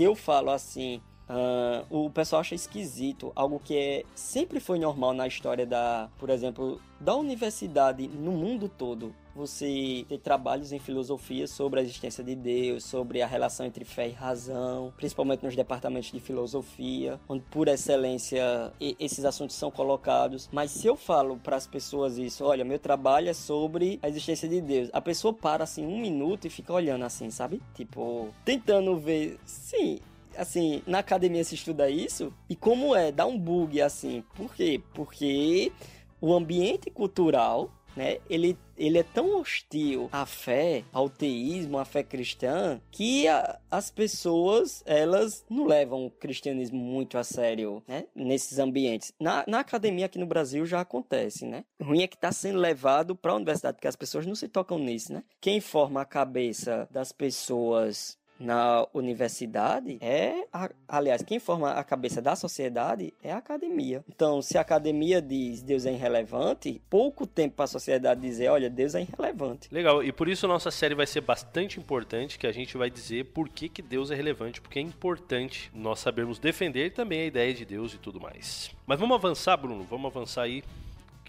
[0.00, 5.12] se eu falo assim, uh, o pessoal acha esquisito, algo que é, sempre foi normal
[5.12, 11.46] na história da, por exemplo, da universidade no mundo todo você ter trabalhos em filosofia
[11.46, 16.10] sobre a existência de Deus, sobre a relação entre fé e razão, principalmente nos departamentos
[16.10, 20.48] de filosofia, onde por excelência esses assuntos são colocados.
[20.52, 24.48] Mas se eu falo para as pessoas isso, olha, meu trabalho é sobre a existência
[24.48, 27.60] de Deus, a pessoa para assim um minuto e fica olhando assim, sabe?
[27.74, 30.00] Tipo, tentando ver, sim,
[30.36, 34.24] assim, na academia se estuda isso, e como é, dá um bug assim.
[34.34, 34.80] Por quê?
[34.94, 35.72] Porque
[36.20, 38.18] o ambiente cultural né?
[38.28, 43.90] Ele, ele é tão hostil à fé, ao teísmo, à fé cristã, que a, as
[43.90, 48.04] pessoas, elas não levam o cristianismo muito a sério, né?
[48.14, 49.12] Nesses ambientes.
[49.20, 51.64] Na, na academia aqui no Brasil já acontece, né?
[51.78, 54.48] O ruim é que está sendo levado para a universidade, porque as pessoas não se
[54.48, 55.22] tocam nisso, né?
[55.40, 62.22] Quem forma a cabeça das pessoas na universidade é, a, aliás, quem forma a cabeça
[62.22, 64.02] da sociedade é a academia.
[64.08, 68.70] Então, se a academia diz Deus é irrelevante, pouco tempo para a sociedade dizer, olha,
[68.70, 69.68] Deus é irrelevante.
[69.70, 73.26] Legal, e por isso nossa série vai ser bastante importante, que a gente vai dizer
[73.26, 77.52] por que, que Deus é relevante, porque é importante nós sabermos defender também a ideia
[77.52, 78.70] de Deus e tudo mais.
[78.86, 80.64] Mas vamos avançar, Bruno, vamos avançar aí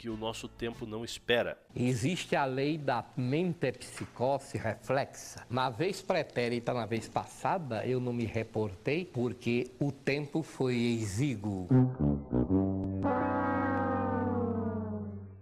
[0.02, 1.56] que o nosso tempo não espera.
[1.76, 5.46] Existe a lei da mentepsicose reflexa.
[5.48, 11.68] Na vez pretérita, na vez passada, eu não me reportei porque o tempo foi exíguo.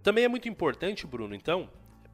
[0.02, 1.66] Também é muito importante, Bruno, então,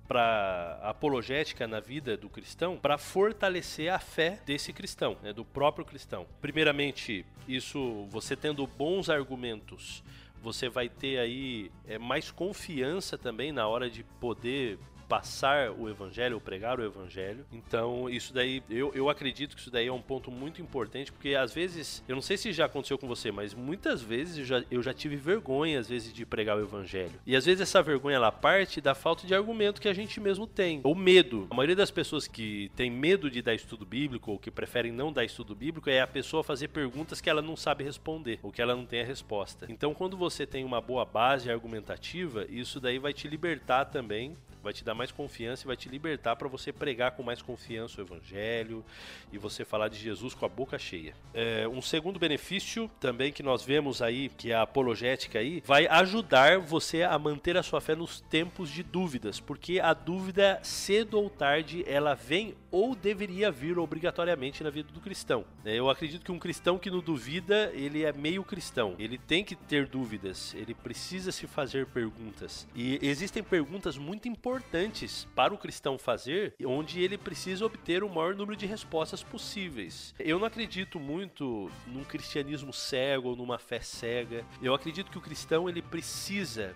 [0.07, 5.85] para apologética na vida do cristão, para fortalecer a fé desse cristão, né, do próprio
[5.85, 6.25] cristão.
[6.41, 10.05] Primeiramente, isso você tendo bons argumentos
[10.47, 16.35] você vai ter aí é, mais confiança também na hora de poder passar o evangelho
[16.35, 17.45] ou pregar o evangelho.
[17.53, 21.35] Então, isso daí, eu, eu acredito que isso daí é um ponto muito importante, porque
[21.35, 24.65] às vezes, eu não sei se já aconteceu com você, mas muitas vezes eu já,
[24.71, 27.13] eu já tive vergonha, às vezes, de pregar o evangelho.
[27.27, 30.47] E às vezes essa vergonha, ela parte da falta de argumento que a gente mesmo
[30.47, 31.47] tem, ou medo.
[31.51, 35.13] A maioria das pessoas que tem medo de dar estudo bíblico, ou que preferem não
[35.13, 38.61] dar estudo bíblico, é a pessoa fazer perguntas que ela não sabe responder, ou que
[38.61, 39.67] ela não tem a resposta.
[39.69, 44.37] Então, quando você tem uma boa base argumentativa, isso daí vai te libertar também
[44.67, 48.01] vai te dar mais confiança e vai te libertar para você pregar com mais confiança
[48.01, 48.85] o evangelho
[49.33, 51.15] e você falar de Jesus com a boca cheia.
[51.33, 55.87] É, um segundo benefício também que nós vemos aí, que é a apologética aí, vai
[55.87, 61.15] ajudar você a manter a sua fé nos tempos de dúvidas, porque a dúvida cedo
[61.21, 65.45] ou tarde ela vem ou deveria vir obrigatoriamente na vida do cristão.
[65.65, 68.97] É, eu acredito que um cristão que não duvida, ele é meio cristão.
[68.99, 72.67] Ele tem que ter dúvidas, ele precisa se fazer perguntas.
[72.75, 78.09] E existem perguntas muito importantes importantes para o cristão fazer, onde ele precisa obter o
[78.09, 80.15] maior número de respostas possíveis.
[80.19, 84.45] Eu não acredito muito num cristianismo cego ou numa fé cega.
[84.63, 86.75] Eu acredito que o cristão ele precisa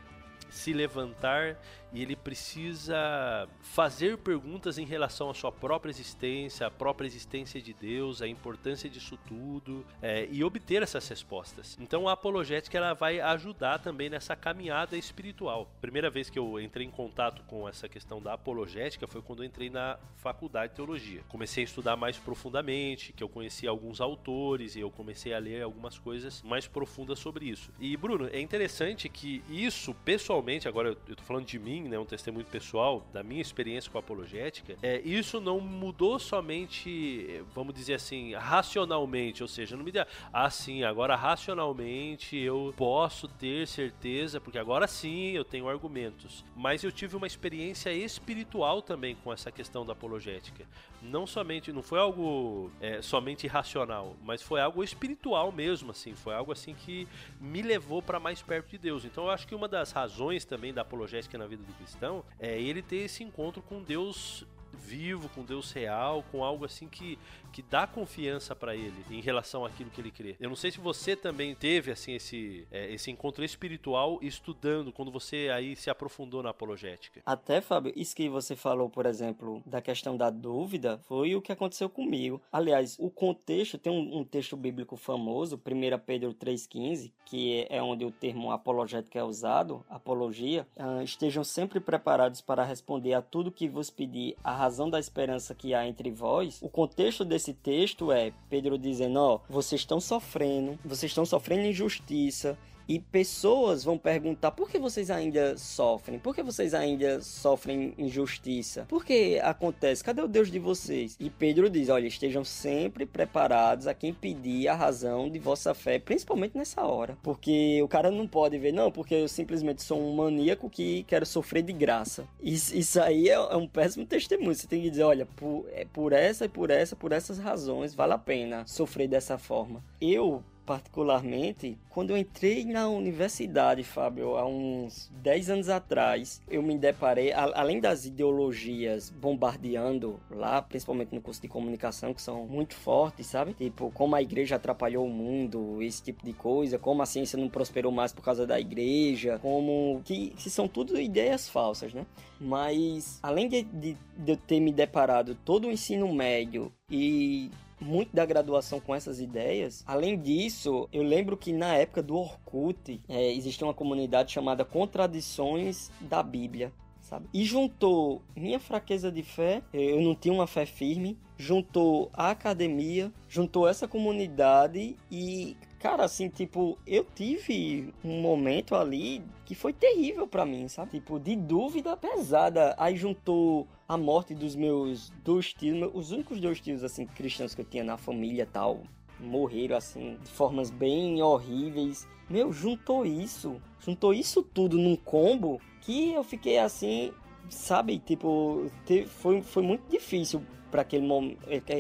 [0.51, 1.57] se levantar
[1.93, 7.73] e ele precisa fazer perguntas em relação à sua própria existência, à própria existência de
[7.73, 11.77] Deus, a importância disso tudo é, e obter essas respostas.
[11.81, 15.69] Então a apologética ela vai ajudar também nessa caminhada espiritual.
[15.81, 19.47] Primeira vez que eu entrei em contato com essa questão da apologética foi quando eu
[19.47, 21.23] entrei na faculdade de teologia.
[21.29, 25.63] Comecei a estudar mais profundamente, que eu conheci alguns autores e eu comecei a ler
[25.63, 27.73] algumas coisas mais profundas sobre isso.
[27.81, 31.99] E Bruno, é interessante que isso pessoalmente, agora eu, eu tô falando de mim né,
[31.99, 37.75] um testemunho pessoal da minha experiência com a apologética, é, isso não mudou somente, vamos
[37.75, 43.67] dizer assim, racionalmente, ou seja, não me dá, ah, sim, agora racionalmente eu posso ter
[43.67, 46.45] certeza, porque agora sim eu tenho argumentos.
[46.57, 50.67] Mas eu tive uma experiência espiritual também com essa questão da apologética.
[51.03, 56.35] Não somente, não foi algo é, somente racional, mas foi algo espiritual mesmo, assim, foi
[56.35, 57.09] algo assim que
[57.41, 59.05] me levou para mais perto de Deus.
[59.05, 62.61] Então eu acho que uma das razões também da apologética na vida do cristão é
[62.61, 64.45] ele ter esse encontro com Deus
[64.81, 67.19] vivo, com Deus real, com algo assim que,
[67.53, 70.37] que dá confiança para ele em relação àquilo que ele crê.
[70.41, 75.11] Eu não sei se você também teve assim esse, é, esse encontro espiritual estudando quando
[75.11, 77.21] você aí se aprofundou na apologética.
[77.25, 81.53] Até, Fábio, isso que você falou, por exemplo, da questão da dúvida, foi o que
[81.53, 82.41] aconteceu comigo.
[82.51, 88.05] Aliás, o contexto, tem um, um texto bíblico famoso, 1 Pedro 3,15, que é onde
[88.05, 93.69] o termo apologética é usado, apologia, uh, estejam sempre preparados para responder a tudo que
[93.69, 98.33] vos pedir a razão da esperança que há entre vós, o contexto desse texto é
[98.49, 102.59] Pedro dizendo: ó, vocês estão sofrendo, vocês estão sofrendo injustiça,
[102.91, 106.19] e pessoas vão perguntar por que vocês ainda sofrem?
[106.19, 108.85] Por que vocês ainda sofrem injustiça?
[108.89, 110.03] Por que acontece?
[110.03, 111.17] Cadê o Deus de vocês?
[111.21, 116.01] E Pedro diz: olha, estejam sempre preparados a quem pedir a razão de vossa fé,
[116.01, 117.17] principalmente nessa hora.
[117.23, 121.25] Porque o cara não pode ver, não, porque eu simplesmente sou um maníaco que quero
[121.25, 122.27] sofrer de graça.
[122.43, 124.53] Isso, isso aí é, é um péssimo testemunho.
[124.53, 127.95] Você tem que dizer: olha, por, é por essa e por essa, por essas razões,
[127.95, 129.81] vale a pena sofrer dessa forma.
[130.01, 136.79] Eu particularmente, quando eu entrei na universidade, Fábio, há uns 10 anos atrás, eu me
[136.79, 143.27] deparei, além das ideologias bombardeando lá, principalmente no curso de comunicação, que são muito fortes,
[143.27, 143.53] sabe?
[143.53, 147.49] Tipo, como a igreja atrapalhou o mundo, esse tipo de coisa, como a ciência não
[147.49, 150.01] prosperou mais por causa da igreja, como.
[150.05, 152.07] que, que são tudo ideias falsas, né?
[152.41, 158.15] Mas, além de, de, de eu ter me deparado todo o ensino médio e muito
[158.15, 159.83] da graduação com essas ideias.
[159.87, 165.91] Além disso, eu lembro que na época do Orkut é, existia uma comunidade chamada Contradições
[166.01, 166.73] da Bíblia
[167.11, 167.27] sabe?
[167.35, 173.13] E juntou minha fraqueza de fé, eu não tinha uma fé firme, juntou a academia,
[173.29, 180.29] juntou essa comunidade e Cara, assim, tipo, eu tive um momento ali que foi terrível
[180.29, 180.91] para mim, sabe?
[180.91, 182.75] Tipo, de dúvida pesada.
[182.77, 187.63] Aí juntou a morte dos meus dois tios, os únicos dois tios, assim, cristãos que
[187.63, 188.83] eu tinha na família tal,
[189.19, 192.07] morreram, assim, de formas bem horríveis.
[192.29, 197.11] Meu, juntou isso, juntou isso tudo num combo que eu fiquei assim,
[197.49, 197.99] sabe?
[197.99, 198.71] Tipo,
[199.07, 201.35] foi, foi muito difícil para aquele, mom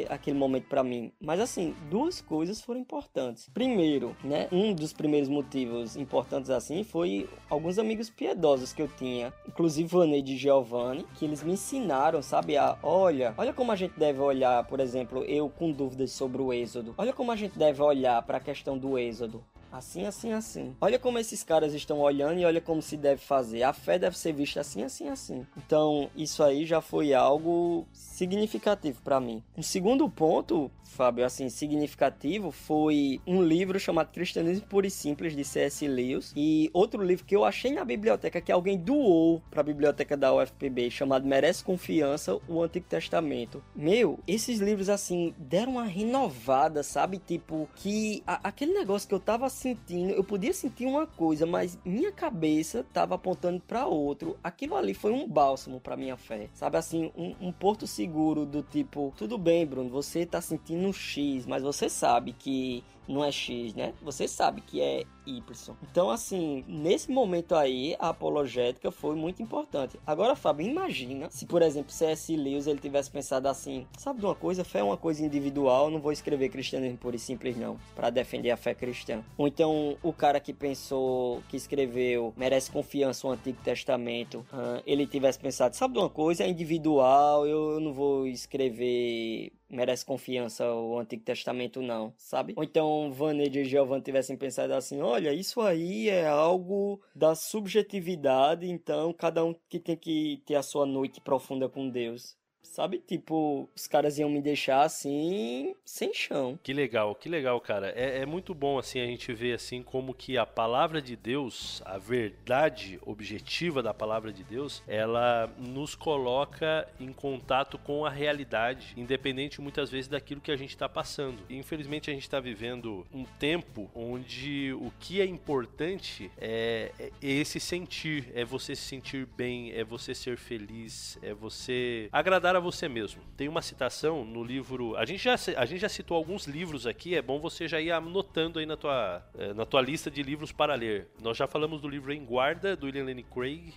[0.08, 1.12] aquele momento para mim.
[1.20, 3.48] Mas assim, duas coisas foram importantes.
[3.52, 9.32] Primeiro, né, um dos primeiros motivos importantes assim foi alguns amigos piedosos que eu tinha,
[9.48, 13.98] inclusive Vaneide e Giovanni, que eles me ensinaram, sabe, a olha, olha como a gente
[13.98, 16.94] deve olhar, por exemplo, eu com dúvidas sobre o Êxodo.
[16.96, 19.44] Olha como a gente deve olhar para a questão do Êxodo.
[19.72, 20.74] Assim, assim, assim.
[20.80, 23.62] Olha como esses caras estão olhando e olha como se deve fazer.
[23.62, 25.46] A fé deve ser vista assim, assim, assim.
[25.56, 29.42] Então, isso aí já foi algo significativo para mim.
[29.56, 35.44] Um segundo ponto, Fábio, assim, significativo foi um livro chamado Cristianismo Puro e Simples de
[35.44, 35.86] C.S.
[35.86, 40.16] Lewis e outro livro que eu achei na biblioteca que alguém doou para a biblioteca
[40.16, 43.62] da UFPB chamado Merece Confiança, o Antigo Testamento.
[43.74, 47.18] Meu, esses livros assim deram uma renovada, sabe?
[47.18, 51.78] Tipo que a, aquele negócio que eu tava sentindo, eu podia sentir uma coisa, mas
[51.84, 54.38] minha cabeça tava apontando para outro.
[54.42, 56.78] Aquilo ali foi um bálsamo para minha fé, sabe?
[56.78, 61.62] Assim, um, um, porto seguro do tipo, tudo bem, Bruno, você tá sentindo X, mas
[61.62, 63.92] você sabe que não é X, né?
[64.02, 65.76] Você sabe que é Y.
[65.90, 69.98] Então, assim, nesse momento aí, a apologética foi muito importante.
[70.06, 72.34] Agora, Fábio, imagina se, por exemplo, C.S.
[72.36, 74.64] Lewis ele tivesse pensado assim: sabe de uma coisa?
[74.64, 78.50] Fé é uma coisa individual, não vou escrever cristianismo puro e simples, não, para defender
[78.50, 79.22] a fé cristã.
[79.36, 84.44] Ou então, o cara que pensou, que escreveu Merece Confiança, o Antigo Testamento,
[84.86, 86.44] ele tivesse pensado: sabe de uma coisa?
[86.44, 92.52] É individual, eu não vou escrever merece confiança o Antigo Testamento, não, sabe?
[92.56, 98.68] Ou então Vaneide e Giovanni tivessem pensado assim: olha, isso aí é algo da subjetividade,
[98.68, 103.02] então cada um que tem que ter a sua noite profunda com Deus sabe?
[103.06, 106.58] Tipo, os caras iam me deixar assim, sem chão.
[106.62, 107.92] Que legal, que legal, cara.
[107.96, 111.82] É, é, muito bom, assim, a gente ver, assim, como que a palavra de Deus,
[111.84, 118.94] a verdade objetiva da palavra de Deus, ela nos coloca em contato com a realidade,
[118.96, 121.42] independente muitas vezes daquilo que a gente está passando.
[121.48, 127.10] E, infelizmente, a gente está vivendo um tempo onde o que é importante é, é
[127.20, 132.60] esse sentir, é você se sentir bem, é você ser feliz, é você agradar a
[132.60, 133.22] para você mesmo.
[133.36, 134.94] Tem uma citação no livro.
[134.96, 137.90] A gente, já, a gente já citou alguns livros aqui, é bom você já ir
[137.90, 141.08] anotando aí na tua, eh, na tua lista de livros para ler.
[141.22, 143.72] Nós já falamos do livro Em Guarda, do William Lane Craig.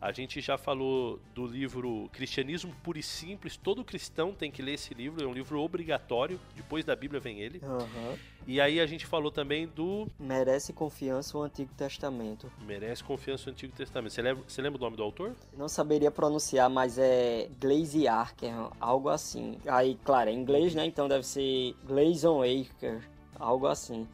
[0.00, 3.56] A gente já falou do livro Cristianismo Puro e Simples.
[3.56, 6.38] Todo cristão tem que ler esse livro, é um livro obrigatório.
[6.54, 7.60] Depois da Bíblia vem ele.
[7.64, 8.16] Uhum.
[8.46, 10.06] E aí a gente falou também do.
[10.18, 12.52] Merece confiança o Antigo Testamento.
[12.64, 14.12] Merece confiança o Antigo Testamento.
[14.12, 15.34] Você lembra, você lembra o nome do autor?
[15.56, 19.58] Não saberia pronunciar, mas é Glaze Archer, algo assim.
[19.66, 20.86] Aí, claro, é inglês, né?
[20.86, 23.00] Então deve ser Glazon Aker,
[23.40, 24.06] algo assim.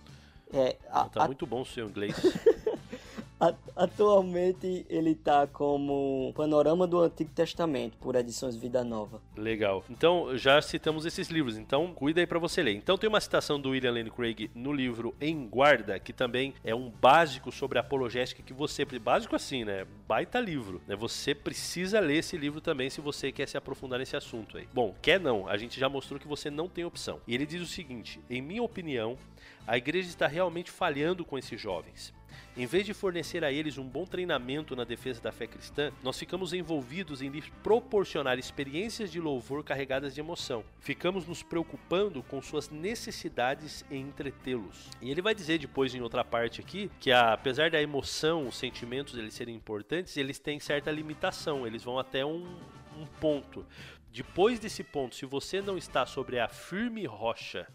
[0.53, 1.27] É, a, tá a...
[1.27, 2.15] muito bom o seu inglês.
[3.75, 9.21] Atualmente ele tá como Panorama do Antigo Testamento, por Edições Vida Nova.
[9.37, 9.85] Legal.
[9.91, 12.75] Então, já citamos esses livros, então cuida aí para você ler.
[12.77, 16.73] Então tem uma citação do William Lane Craig no livro Em Guarda, que também é
[16.73, 19.85] um básico sobre apologética que você, básico assim, né?
[20.07, 20.95] Baita livro, né?
[20.95, 24.69] Você precisa ler esse livro também se você quer se aprofundar nesse assunto aí.
[24.73, 27.19] Bom, quer não, a gente já mostrou que você não tem opção.
[27.27, 29.17] E ele diz o seguinte: em minha opinião,
[29.67, 32.15] a igreja está realmente falhando com esses jovens.
[32.57, 36.19] Em vez de fornecer a eles um bom treinamento na defesa da fé cristã, nós
[36.19, 40.65] ficamos envolvidos em lhes proporcionar experiências de louvor carregadas de emoção.
[40.81, 44.91] Ficamos nos preocupando com suas necessidades em entretê-los.
[45.01, 49.17] E ele vai dizer depois em outra parte aqui que apesar da emoção, os sentimentos
[49.17, 52.45] eles serem importantes, eles têm certa limitação, eles vão até um,
[52.99, 53.65] um ponto.
[54.13, 57.67] Depois desse ponto, se você não está sobre a firme rocha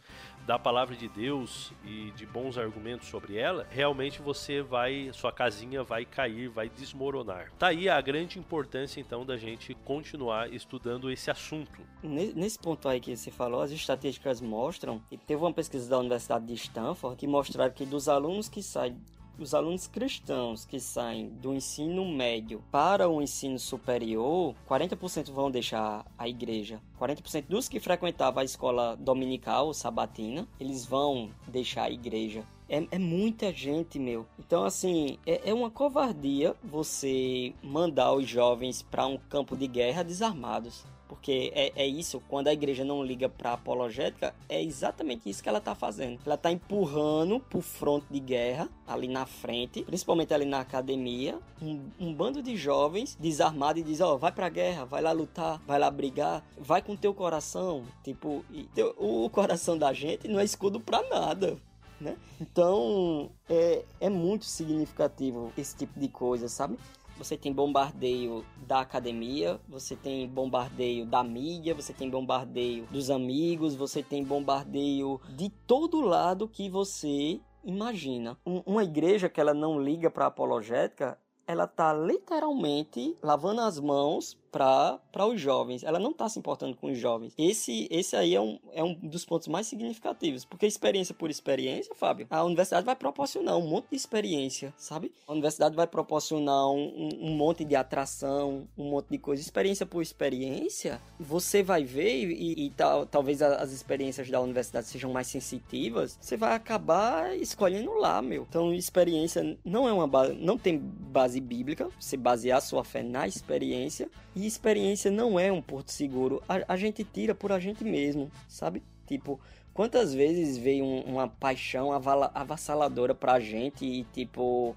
[0.47, 5.83] da palavra de Deus e de bons argumentos sobre ela, realmente você vai, sua casinha
[5.83, 7.51] vai cair, vai desmoronar.
[7.59, 11.81] Tá aí a grande importância então da gente continuar estudando esse assunto.
[12.01, 16.45] Nesse ponto aí que você falou, as estatísticas mostram, e teve uma pesquisa da Universidade
[16.45, 18.95] de Stanford que mostraram que dos alunos que saem
[19.39, 26.05] os alunos cristãos que saem do ensino médio para o ensino superior, 40% vão deixar
[26.17, 26.81] a igreja.
[26.99, 32.43] 40% dos que frequentavam a escola dominical, sabatina, eles vão deixar a igreja.
[32.69, 34.25] É, é muita gente, meu.
[34.37, 40.03] Então, assim, é, é uma covardia você mandar os jovens para um campo de guerra
[40.03, 40.85] desarmados.
[41.07, 45.49] Porque é, é isso, quando a igreja não liga para apologética, é exatamente isso que
[45.49, 46.19] ela tá fazendo.
[46.25, 51.89] Ela tá empurrando pro fronte de guerra, ali na frente, principalmente ali na academia, um,
[51.99, 55.61] um bando de jovens desarmado e diz: Ó, oh, vai pra guerra, vai lá lutar,
[55.65, 57.83] vai lá brigar, vai com teu coração.
[58.03, 58.43] Tipo,
[58.73, 61.57] teu, o coração da gente não é escudo pra nada.
[61.99, 62.15] Né?
[62.39, 66.77] Então é, é muito significativo esse tipo de coisa, sabe?
[67.17, 73.75] Você tem bombardeio da academia, você tem bombardeio da mídia, você tem bombardeio dos amigos,
[73.75, 78.37] você tem bombardeio de todo lado que você imagina.
[78.45, 84.37] Um, uma igreja que ela não liga para apologética, ela tá literalmente lavando as mãos
[84.51, 85.83] para os jovens.
[85.83, 87.33] Ela não está se importando com os jovens.
[87.37, 90.45] Esse, esse aí é um, é um dos pontos mais significativos.
[90.45, 95.11] Porque experiência por experiência, Fábio, a universidade vai proporcionar um monte de experiência, sabe?
[95.27, 99.41] A universidade vai proporcionar um, um, monte de atração, um monte de coisa.
[99.41, 105.11] Experiência por experiência, você vai ver e, e tal, talvez as experiências da universidade sejam
[105.11, 108.45] mais sensitivas, você vai acabar escolhendo lá, meu.
[108.47, 113.27] Então, experiência não é uma base, não tem base bíblica, você basear sua fé na
[113.27, 116.43] experiência e experiência não é um porto seguro.
[116.47, 118.83] A, a gente tira por a gente mesmo, sabe?
[119.07, 119.39] Tipo,
[119.73, 124.75] quantas vezes veio um, uma paixão avala, avassaladora pra gente e, tipo,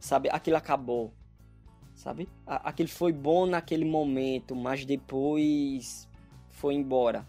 [0.00, 0.30] sabe?
[0.32, 1.12] Aquilo acabou,
[1.94, 2.30] sabe?
[2.46, 6.08] A, aquilo foi bom naquele momento, mas depois
[6.48, 7.26] foi embora.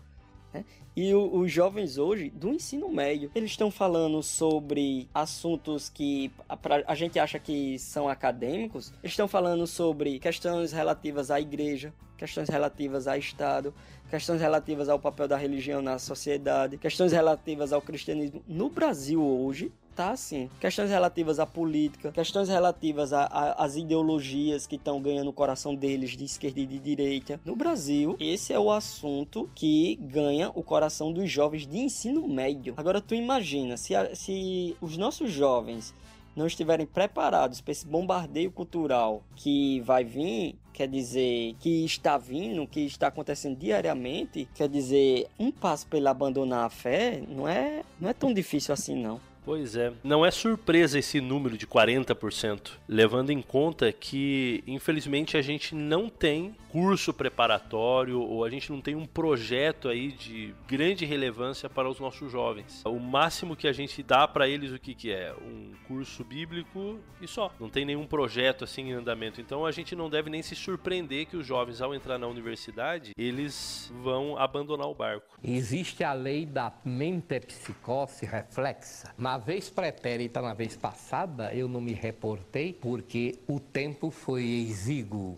[0.53, 0.63] Né?
[1.01, 6.57] E o, os jovens hoje, do ensino médio, eles estão falando sobre assuntos que a,
[6.57, 11.93] pra, a gente acha que são acadêmicos, eles estão falando sobre questões relativas à igreja,
[12.17, 13.73] questões relativas ao Estado,
[14.09, 18.43] questões relativas ao papel da religião na sociedade, questões relativas ao cristianismo.
[18.45, 20.49] No Brasil hoje, tá assim.
[20.61, 26.23] Questões relativas à política, questões relativas às ideologias que estão ganhando o coração deles de
[26.23, 27.37] esquerda e de direita.
[27.43, 32.75] No Brasil, esse é o assunto que ganha o coração dos jovens de ensino médio.
[32.77, 35.93] Agora tu imagina, se, a, se os nossos jovens
[36.33, 42.65] não estiverem preparados para esse bombardeio cultural que vai vir, quer dizer, que está vindo,
[42.65, 47.83] que está acontecendo diariamente, quer dizer, um passo para ele abandonar a fé não é,
[47.99, 49.19] não é tão difícil assim não.
[49.45, 49.91] Pois é.
[50.03, 56.09] Não é surpresa esse número de 40%, levando em conta que, infelizmente, a gente não
[56.09, 61.89] tem curso preparatório ou a gente não tem um projeto aí de grande relevância para
[61.89, 62.83] os nossos jovens.
[62.85, 65.33] O máximo que a gente dá para eles o que, que é?
[65.33, 67.51] Um curso bíblico e só.
[67.59, 69.41] Não tem nenhum projeto assim em andamento.
[69.41, 73.13] Então a gente não deve nem se surpreender que os jovens, ao entrar na universidade,
[73.17, 75.37] eles vão abandonar o barco.
[75.43, 79.13] Existe a lei da mentepsicose reflexa.
[79.17, 85.35] Na vez pretérita, na vez passada, eu não me reportei porque o tempo foi exíguo.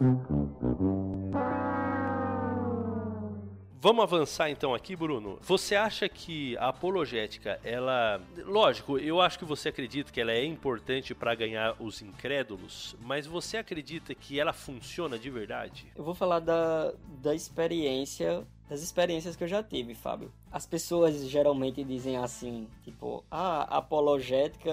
[3.84, 5.40] Vamos avançar então aqui, Bruno.
[5.42, 10.46] Você acha que a apologética, ela, lógico, eu acho que você acredita que ela é
[10.46, 15.88] importante para ganhar os incrédulos, mas você acredita que ela funciona de verdade?
[15.96, 20.32] Eu vou falar da, da experiência das experiências que eu já tive, Fábio.
[20.50, 24.72] As pessoas geralmente dizem assim, tipo, ah, apologética,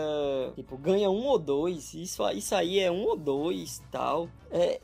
[0.54, 4.28] tipo, ganha um ou dois, isso, isso aí é um ou dois, tal.
[4.52, 4.80] É,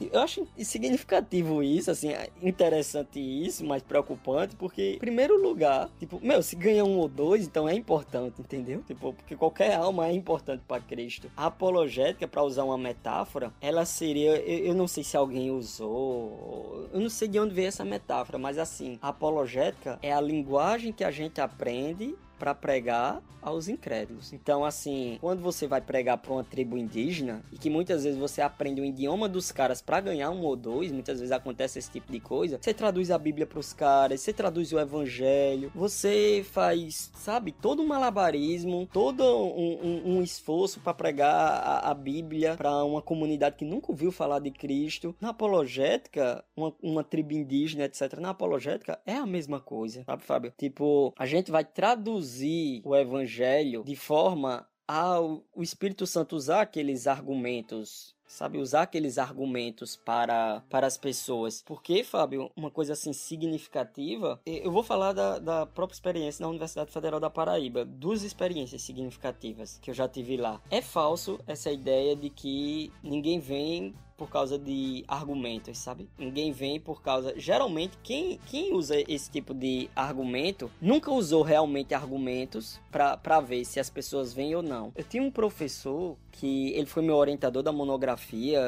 [0.00, 2.08] eu acho significativo isso, assim,
[2.42, 7.44] interessante isso, mas preocupante, porque, em primeiro lugar, tipo, meu, se ganha um ou dois,
[7.44, 8.82] então é importante, entendeu?
[8.86, 11.30] Tipo, porque qualquer alma é importante para Cristo.
[11.36, 16.88] A apologética, para usar uma metáfora, ela seria, eu, eu, não sei se alguém usou,
[16.92, 20.92] eu não sei de onde veio essa metáfora, mas assim, a apologética é a linguagem
[20.92, 24.32] que a gente aprende para pregar aos incrédulos.
[24.32, 28.40] Então, assim, quando você vai pregar para uma tribo indígena e que muitas vezes você
[28.40, 32.10] aprende o idioma dos caras para ganhar um ou dois, muitas vezes acontece esse tipo
[32.10, 32.58] de coisa.
[32.60, 37.82] Você traduz a Bíblia para os caras, você traduz o Evangelho, você faz, sabe, todo
[37.82, 43.56] um malabarismo, todo um, um, um esforço para pregar a, a Bíblia para uma comunidade
[43.56, 45.14] que nunca ouviu falar de Cristo.
[45.20, 48.18] Na apologética, uma, uma tribo indígena, etc.
[48.18, 50.52] Na apologética é a mesma coisa, sabe, Fábio?
[50.56, 56.62] Tipo, a gente vai traduzir traduzir o evangelho de forma ao o Espírito Santo usar
[56.62, 61.62] aqueles argumentos sabe, usar aqueles argumentos para, para as pessoas.
[61.64, 66.92] Porque, Fábio, uma coisa assim significativa, eu vou falar da, da própria experiência na Universidade
[66.92, 70.60] Federal da Paraíba, duas experiências significativas que eu já tive lá.
[70.70, 76.08] É falso essa ideia de que ninguém vem por causa de argumentos, sabe?
[76.18, 77.32] Ninguém vem por causa.
[77.36, 83.78] Geralmente, quem, quem usa esse tipo de argumento nunca usou realmente argumentos para ver se
[83.78, 84.92] as pessoas vêm ou não.
[84.96, 88.60] Eu tinha um professor que ele foi meu orientador da monografia.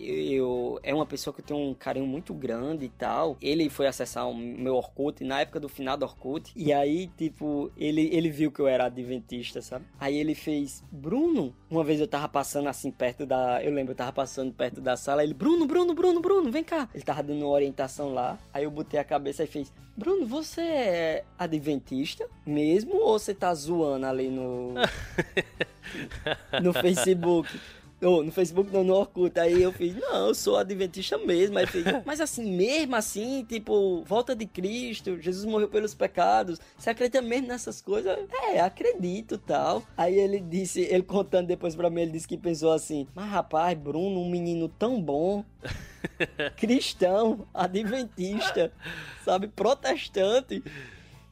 [0.00, 3.36] Eu, é uma pessoa que eu tenho um carinho muito grande e tal.
[3.40, 6.50] Ele foi acessar o meu Orkut na época do final do Orkut.
[6.56, 9.84] E aí, tipo, ele, ele viu que eu era adventista, sabe?
[10.00, 13.62] Aí ele fez, Bruno, uma vez eu tava passando assim perto da.
[13.62, 15.22] Eu lembro, eu tava passando perto da sala.
[15.22, 16.88] Ele, Bruno, Bruno, Bruno, Bruno, vem cá.
[16.94, 18.38] Ele tava dando uma orientação lá.
[18.54, 23.52] Aí eu botei a cabeça e fez, Bruno, você é adventista mesmo ou você tá
[23.52, 24.74] zoando ali no.
[26.62, 27.48] no Facebook?
[28.00, 29.38] Oh, no Facebook não, no Orkut.
[29.40, 31.58] Aí eu fiz, não, eu sou adventista mesmo.
[31.58, 36.60] Aí fiz, mas assim, mesmo assim, tipo, volta de Cristo, Jesus morreu pelos pecados.
[36.76, 38.16] Você acredita mesmo nessas coisas?
[38.52, 39.82] É, acredito tal.
[39.96, 43.76] Aí ele disse, ele contando depois pra mim, ele disse que pensou assim, mas rapaz,
[43.76, 45.44] Bruno, um menino tão bom.
[46.56, 48.72] cristão, adventista,
[49.24, 50.62] sabe, protestante.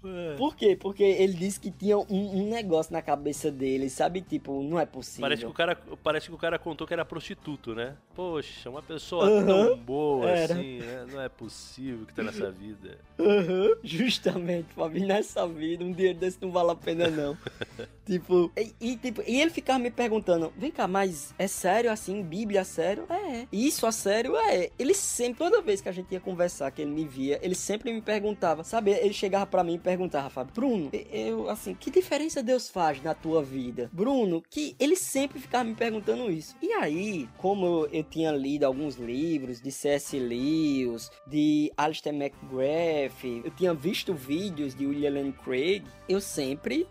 [0.05, 0.35] É.
[0.37, 0.77] Por quê?
[0.77, 4.21] Porque ele disse que tinha um, um negócio na cabeça dele, sabe?
[4.21, 5.23] Tipo, não é possível.
[5.23, 7.95] Parece que, o cara, parece que o cara contou que era prostituto, né?
[8.15, 9.47] Poxa, uma pessoa Uhum.
[9.47, 10.55] tão boa Era.
[10.55, 11.07] assim, né?
[11.13, 12.99] Não é possível que tá nessa vida.
[13.19, 17.37] Aham, justamente, Fabinho, nessa vida, um dinheiro desse não vale a pena, não.
[18.07, 22.23] tipo, e, e, tipo, e ele ficava me perguntando: vem cá, mas é sério assim?
[22.23, 23.05] Bíblia é sério?
[23.11, 23.47] É.
[23.53, 24.37] Isso a sério?
[24.37, 24.71] É.
[24.79, 27.93] Ele sempre, toda vez que a gente ia conversar, que ele me via, ele sempre
[27.93, 28.91] me perguntava, sabe?
[28.93, 33.41] Ele chegava pra mim perguntava, Fábio, Bruno, eu, assim, que diferença Deus faz na tua
[33.41, 33.89] vida?
[33.93, 36.57] Bruno, que ele sempre ficava me perguntando isso.
[36.61, 40.19] E aí, como eu tinha lido alguns livros de C.S.
[40.19, 46.89] Lewis, de Alistair McGrath, eu tinha visto vídeos de William Lane Craig, eu sempre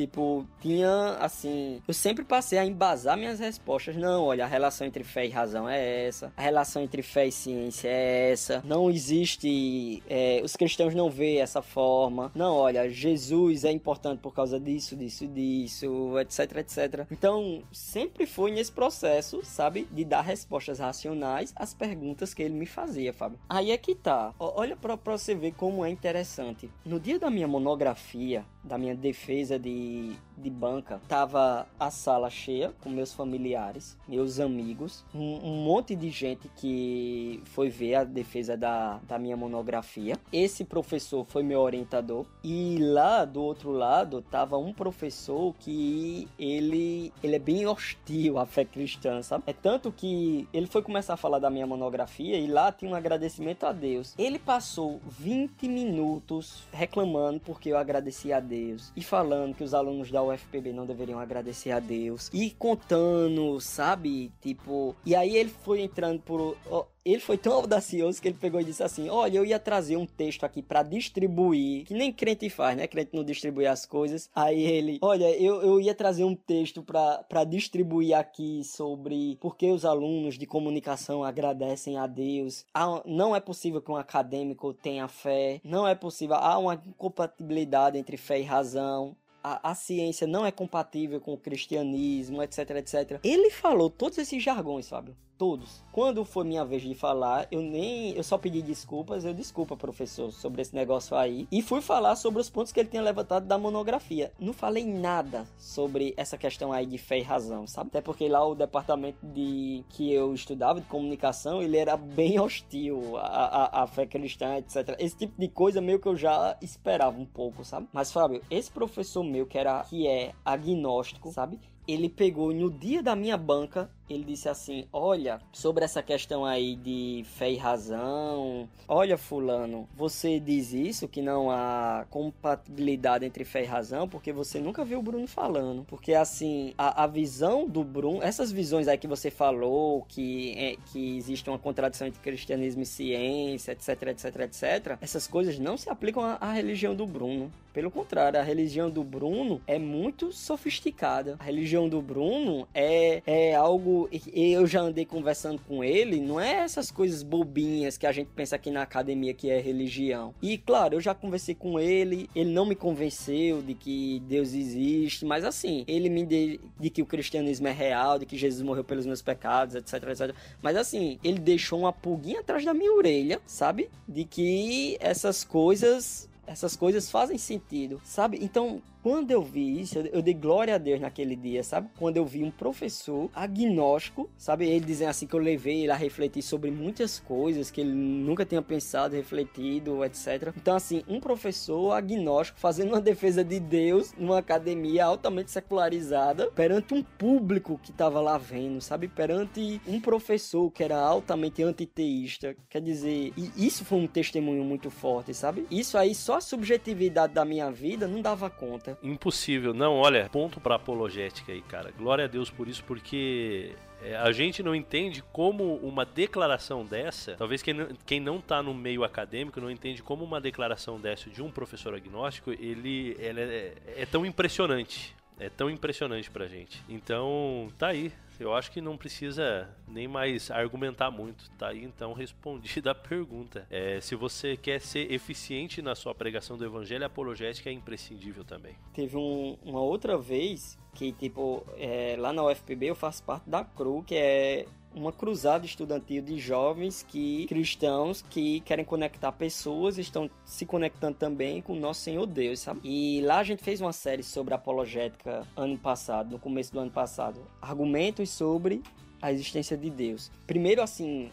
[0.00, 1.82] Tipo, tinha assim.
[1.86, 3.94] Eu sempre passei a embasar minhas respostas.
[3.96, 6.32] Não, olha, a relação entre fé e razão é essa.
[6.38, 8.62] A relação entre fé e ciência é essa.
[8.64, 10.02] Não existe.
[10.08, 12.32] é, os cristãos não veem essa forma.
[12.34, 17.06] Não, olha, Jesus é importante por causa disso, disso, disso, etc, etc.
[17.10, 19.86] Então, sempre foi nesse processo, sabe?
[19.92, 23.38] De dar respostas racionais às perguntas que ele me fazia, Fábio.
[23.50, 24.32] Aí é que tá.
[24.38, 26.70] Olha pra, pra você ver como é interessante.
[26.86, 32.72] No dia da minha monografia, da minha defesa de, de banca, tava a sala cheia
[32.82, 38.56] com meus familiares, meus amigos, um, um monte de gente que foi ver a defesa
[38.56, 40.16] da, da minha monografia.
[40.32, 47.12] Esse professor foi meu orientador e lá do outro lado tava um professor que ele,
[47.22, 49.44] ele é bem hostil à fé cristã, sabe?
[49.46, 52.94] É tanto que ele foi começar a falar da minha monografia e lá tinha um
[52.94, 54.14] agradecimento a Deus.
[54.18, 60.10] Ele passou 20 minutos reclamando porque eu agradeci a Deus e falando que os alunos
[60.10, 64.32] da UFPB não deveriam agradecer a Deus e contando, sabe?
[64.40, 66.56] Tipo, e aí ele foi entrando por
[67.04, 70.06] ele foi tão audacioso que ele pegou e disse assim: Olha, eu ia trazer um
[70.06, 72.86] texto aqui pra distribuir, que nem crente faz, né?
[72.86, 74.28] Crente não distribui as coisas.
[74.34, 79.70] Aí ele: Olha, eu, eu ia trazer um texto pra distribuir aqui sobre por que
[79.70, 82.64] os alunos de comunicação agradecem a Deus.
[82.74, 87.98] Há- não é possível que um acadêmico tenha fé, não é possível, há uma incompatibilidade
[87.98, 93.20] entre fé e razão a, a ciência não é compatível com o cristianismo, etc, etc.
[93.24, 95.16] Ele falou todos esses jargões, Fábio.
[95.40, 95.82] Todos.
[95.90, 98.14] Quando foi minha vez de falar, eu nem.
[98.14, 99.24] Eu só pedi desculpas.
[99.24, 101.48] Eu desculpa, professor, sobre esse negócio aí.
[101.50, 104.34] E fui falar sobre os pontos que ele tinha levantado da monografia.
[104.38, 107.88] Não falei nada sobre essa questão aí de fé e razão, sabe?
[107.88, 113.16] Até porque lá o departamento de que eu estudava, de comunicação, ele era bem hostil
[113.16, 114.94] à, à, à fé cristã, etc.
[114.98, 117.88] Esse tipo de coisa meio que eu já esperava um pouco, sabe?
[117.94, 121.58] Mas, Fábio, esse professor meu que era que é agnóstico, sabe?
[121.88, 126.76] Ele pegou no dia da minha banca, ele disse assim: Olha, sobre essa questão aí
[126.76, 133.62] de fé e razão, olha, Fulano, você diz isso, que não há compatibilidade entre fé
[133.62, 135.84] e razão, porque você nunca viu o Bruno falando.
[135.84, 140.76] Porque assim, a, a visão do Bruno, essas visões aí que você falou, que, é,
[140.92, 145.88] que existe uma contradição entre cristianismo e ciência, etc, etc, etc, essas coisas não se
[145.88, 147.50] aplicam à, à religião do Bruno.
[147.72, 151.36] Pelo contrário, a religião do Bruno é muito sofisticada.
[151.38, 153.99] A religião do Bruno é, é algo.
[154.32, 158.56] Eu já andei conversando com ele, não é essas coisas bobinhas que a gente pensa
[158.56, 160.34] aqui na academia que é religião.
[160.40, 165.24] E claro, eu já conversei com ele, ele não me convenceu de que Deus existe,
[165.24, 168.84] mas assim, ele me de, de que o cristianismo é real, de que Jesus morreu
[168.84, 170.34] pelos meus pecados, etc, etc.
[170.62, 173.90] Mas assim, ele deixou uma pulguinha atrás da minha orelha, sabe?
[174.08, 178.36] De que essas coisas essas coisas fazem sentido, sabe?
[178.42, 181.88] Então, Quando eu vi isso, eu, dei glória a Deus naquele dia, sabe?
[181.98, 184.68] Quando eu vi um professor agnóstico, sabe?
[184.68, 188.44] Ele dizendo assim que eu levei ele a refletir sobre muitas coisas que ele nunca
[188.44, 190.52] tinha pensado, refletido, etc.
[190.54, 196.92] Então, assim, um professor agnóstico fazendo uma defesa de Deus numa academia altamente secularizada perante
[196.92, 199.08] um público que tava lá vendo, sabe?
[199.08, 202.54] Perante um professor que era altamente antiteísta.
[202.68, 205.66] Quer dizer, e isso foi um testemunho muito forte, sabe?
[205.70, 208.89] Isso aí, só a subjetividade da minha vida não dava conta.
[209.02, 209.74] Impossível.
[209.74, 211.92] Não, olha, ponto pra apologética aí, cara.
[211.96, 213.72] Glória a Deus por isso, porque
[214.02, 218.62] é, a gente não entende como uma declaração dessa, talvez quem não, quem não tá
[218.62, 223.74] no meio acadêmico não entende como uma declaração dessa de um professor agnóstico, ele, é,
[223.96, 225.14] é tão impressionante.
[225.38, 226.82] É tão impressionante pra gente.
[226.86, 228.12] Então, tá aí.
[228.42, 231.50] Eu acho que não precisa nem mais argumentar muito.
[231.58, 233.66] Tá aí então respondida a pergunta.
[233.70, 238.44] É, se você quer ser eficiente na sua pregação do evangelho, a apologética é imprescindível
[238.44, 238.74] também.
[238.94, 243.62] Teve um- uma outra vez que, tipo, é, lá na UFPB eu faço parte da
[243.64, 250.28] CRU, que é uma cruzada estudantil de jovens que cristãos que querem conectar pessoas estão
[250.44, 252.80] se conectando também com o nosso Senhor Deus, sabe?
[252.84, 256.90] E lá a gente fez uma série sobre apologética ano passado, no começo do ano
[256.90, 258.82] passado, argumentos sobre
[259.20, 260.30] a existência de Deus.
[260.46, 261.30] Primeiro, assim,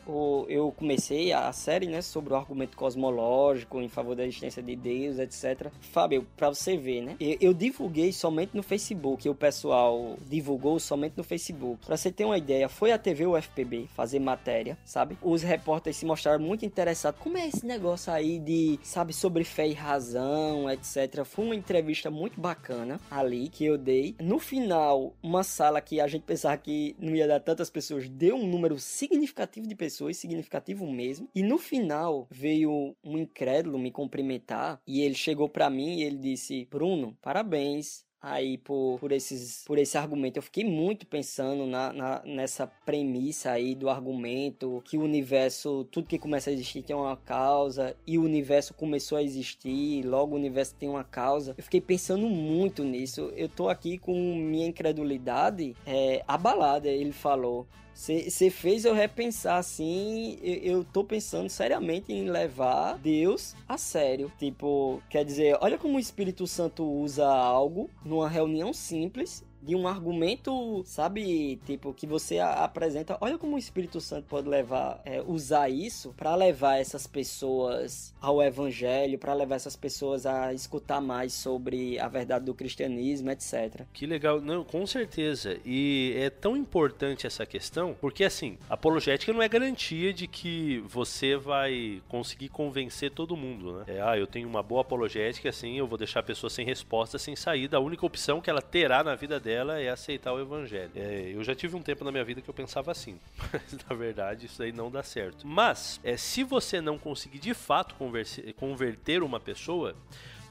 [0.48, 5.20] eu comecei a série, né, sobre o argumento cosmológico em favor da existência de Deus,
[5.20, 5.72] etc.
[5.80, 11.24] Fábio, pra você ver, né, eu, divulguei somente no Facebook, o pessoal divulgou somente no
[11.24, 11.86] Facebook.
[11.86, 15.18] Pra você ter uma ideia, foi a TV UFPB fazer matéria, sabe?
[15.22, 17.20] Os repórteres se mostraram muito interessados.
[17.20, 21.26] Como é esse negócio aí de, sabe, sobre fé e razão, etc.
[21.26, 24.16] Foi uma entrevista muito bacana ali que eu dei.
[24.22, 28.36] No final, uma sala que a gente pensava que não ia dar tantas pessoas, deu
[28.36, 31.30] um número significativo de pessoas, significativo mesmo.
[31.36, 36.18] E no final veio um incrédulo me cumprimentar e ele chegou pra mim e ele
[36.18, 40.38] disse: "Bruno, parabéns aí por, por, esses, por esse argumento.
[40.38, 46.08] Eu fiquei muito pensando na, na- nessa premissa aí do argumento que o universo, tudo
[46.08, 50.38] que começa a existir tem uma causa e o universo começou a existir, logo o
[50.38, 51.54] universo tem uma causa.
[51.58, 53.32] Eu fiquei pensando muito nisso.
[53.36, 57.68] Eu tô aqui com minha incredulidade é, abalada, ele falou.
[57.98, 60.38] Você fez eu repensar assim.
[60.44, 64.32] Eu, eu tô pensando seriamente em levar Deus a sério.
[64.38, 69.44] Tipo, quer dizer, olha como o Espírito Santo usa algo numa reunião simples.
[69.62, 73.18] De um argumento, sabe, tipo, que você apresenta.
[73.20, 78.42] Olha como o Espírito Santo pode levar, é, usar isso pra levar essas pessoas ao
[78.42, 83.82] Evangelho, pra levar essas pessoas a escutar mais sobre a verdade do cristianismo, etc.
[83.92, 85.58] Que legal, não, com certeza.
[85.66, 91.36] E é tão importante essa questão, porque assim, apologética não é garantia de que você
[91.36, 93.86] vai conseguir convencer todo mundo, né?
[93.88, 97.18] É, ah, eu tenho uma boa apologética, assim, eu vou deixar a pessoa sem resposta,
[97.18, 97.78] sem saída.
[97.78, 100.92] A única opção que ela terá na vida dela é aceitar o evangelho.
[100.96, 103.20] É, eu já tive um tempo na minha vida que eu pensava assim,
[103.52, 105.46] mas na verdade isso aí não dá certo.
[105.46, 109.96] Mas, é, se você não conseguir de fato converse- converter uma pessoa,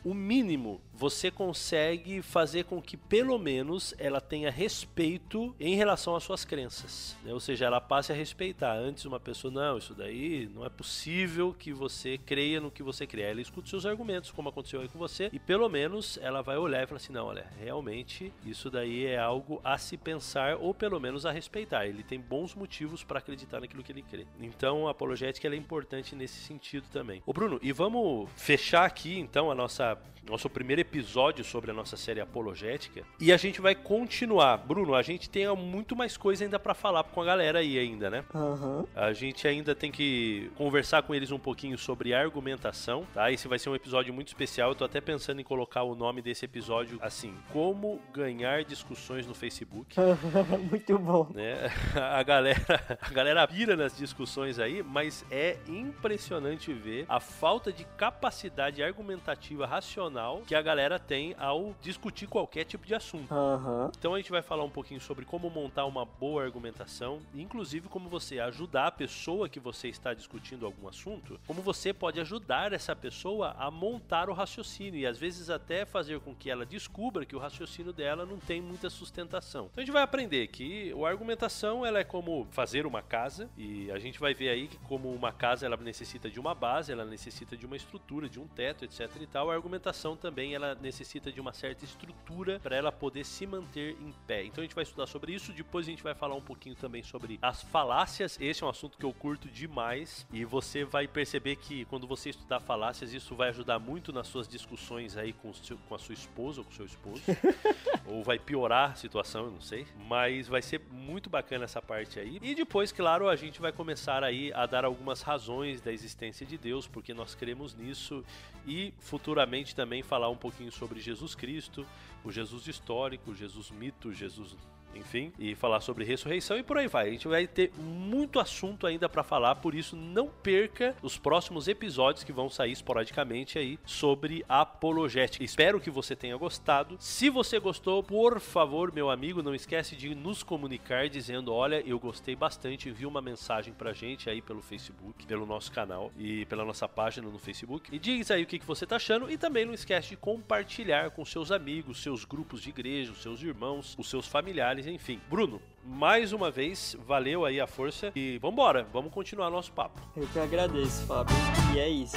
[0.07, 6.23] o mínimo você consegue fazer com que pelo menos ela tenha respeito em relação às
[6.23, 7.35] suas crenças, né?
[7.35, 8.73] ou seja, ela passe a respeitar.
[8.73, 13.07] Antes uma pessoa, não, isso daí não é possível que você creia no que você
[13.07, 13.23] crê.
[13.23, 16.85] Ela escuta seus argumentos, como aconteceu aí com você, e pelo menos ela vai olhar
[16.85, 21.01] e falar assim, não, olha, realmente isso daí é algo a se pensar ou pelo
[21.01, 21.85] menos a respeitar.
[21.85, 24.25] Ele tem bons motivos para acreditar naquilo que ele crê.
[24.41, 27.23] Então a apologética é importante nesse sentido também.
[27.27, 30.16] Ô Bruno, e vamos fechar aqui então a nossa up.
[30.29, 34.59] Nosso primeiro episódio sobre a nossa série apologética e a gente vai continuar.
[34.59, 38.11] Bruno, a gente tem muito mais coisa ainda para falar com a galera aí ainda,
[38.11, 38.25] né?
[38.35, 38.85] Aham.
[38.95, 43.31] A gente ainda tem que conversar com eles um pouquinho sobre argumentação, tá?
[43.31, 44.71] Esse vai ser um episódio muito especial.
[44.71, 49.35] Eu tô até pensando em colocar o nome desse episódio assim: Como ganhar discussões no
[49.35, 49.97] Facebook.
[50.71, 51.31] Muito bom.
[51.35, 51.71] Né?
[51.95, 57.85] A galera, a galera pira nas discussões aí, mas é impressionante ver a falta de
[57.97, 60.16] capacidade argumentativa racional
[60.47, 63.33] que a galera tem ao discutir qualquer tipo de assunto.
[63.33, 63.91] Aham.
[63.99, 68.09] Então a gente vai falar um pouquinho sobre como montar uma boa argumentação, inclusive como
[68.09, 72.95] você ajudar a pessoa que você está discutindo algum assunto, como você pode ajudar essa
[72.95, 77.37] pessoa a montar o raciocínio e às vezes até fazer com que ela descubra que
[77.37, 79.67] o raciocínio dela não tem muita sustentação.
[79.73, 83.91] Então a gente vai aprender que a argumentação ela é como fazer uma casa e
[83.91, 87.05] a gente vai ver aí que como uma casa ela necessita de uma base, ela
[87.05, 89.51] necessita de uma estrutura, de um teto, etc e tal.
[89.51, 94.13] A argumentação também ela necessita de uma certa estrutura para ela poder se manter em
[94.27, 94.45] pé.
[94.45, 97.03] Então a gente vai estudar sobre isso, depois a gente vai falar um pouquinho também
[97.03, 98.39] sobre as falácias.
[98.41, 102.31] Esse é um assunto que eu curto demais e você vai perceber que quando você
[102.31, 106.13] estudar falácias, isso vai ajudar muito nas suas discussões aí com, seu, com a sua
[106.13, 107.23] esposa ou com o seu esposo.
[108.07, 109.87] ou vai piorar a situação, eu não sei.
[110.07, 112.39] Mas vai ser muito bacana essa parte aí.
[112.43, 116.59] E depois, claro, a gente vai começar aí a dar algumas razões da existência de
[116.59, 118.25] Deus, porque nós cremos nisso
[118.67, 121.87] e futuramente também falar um pouquinho sobre Jesus Cristo,
[122.25, 124.57] o Jesus histórico, o Jesus mito, Jesus
[124.97, 127.09] enfim, e falar sobre ressurreição e por aí vai.
[127.09, 131.69] A gente vai ter muito assunto ainda para falar, por isso não perca os próximos
[131.69, 135.45] episódios que vão sair esporadicamente aí sobre apologética.
[135.45, 136.97] Espero que você tenha gostado.
[136.99, 141.99] Se você gostou, por favor, meu amigo, não esquece de nos comunicar dizendo, olha, eu
[141.99, 146.65] gostei bastante, envie uma mensagem pra gente aí pelo Facebook, pelo nosso canal e pela
[146.65, 147.95] nossa página no Facebook.
[147.95, 151.11] E diz aí o que, que você tá achando e também não esquece de compartilhar
[151.11, 155.21] com seus amigos, seus grupos de igreja, os seus irmãos, os seus familiares enfim.
[155.29, 160.01] Bruno, mais uma vez, valeu aí a força e vambora, vamos continuar nosso papo.
[160.17, 161.35] Eu que agradeço, Fábio.
[161.75, 162.17] E é isso.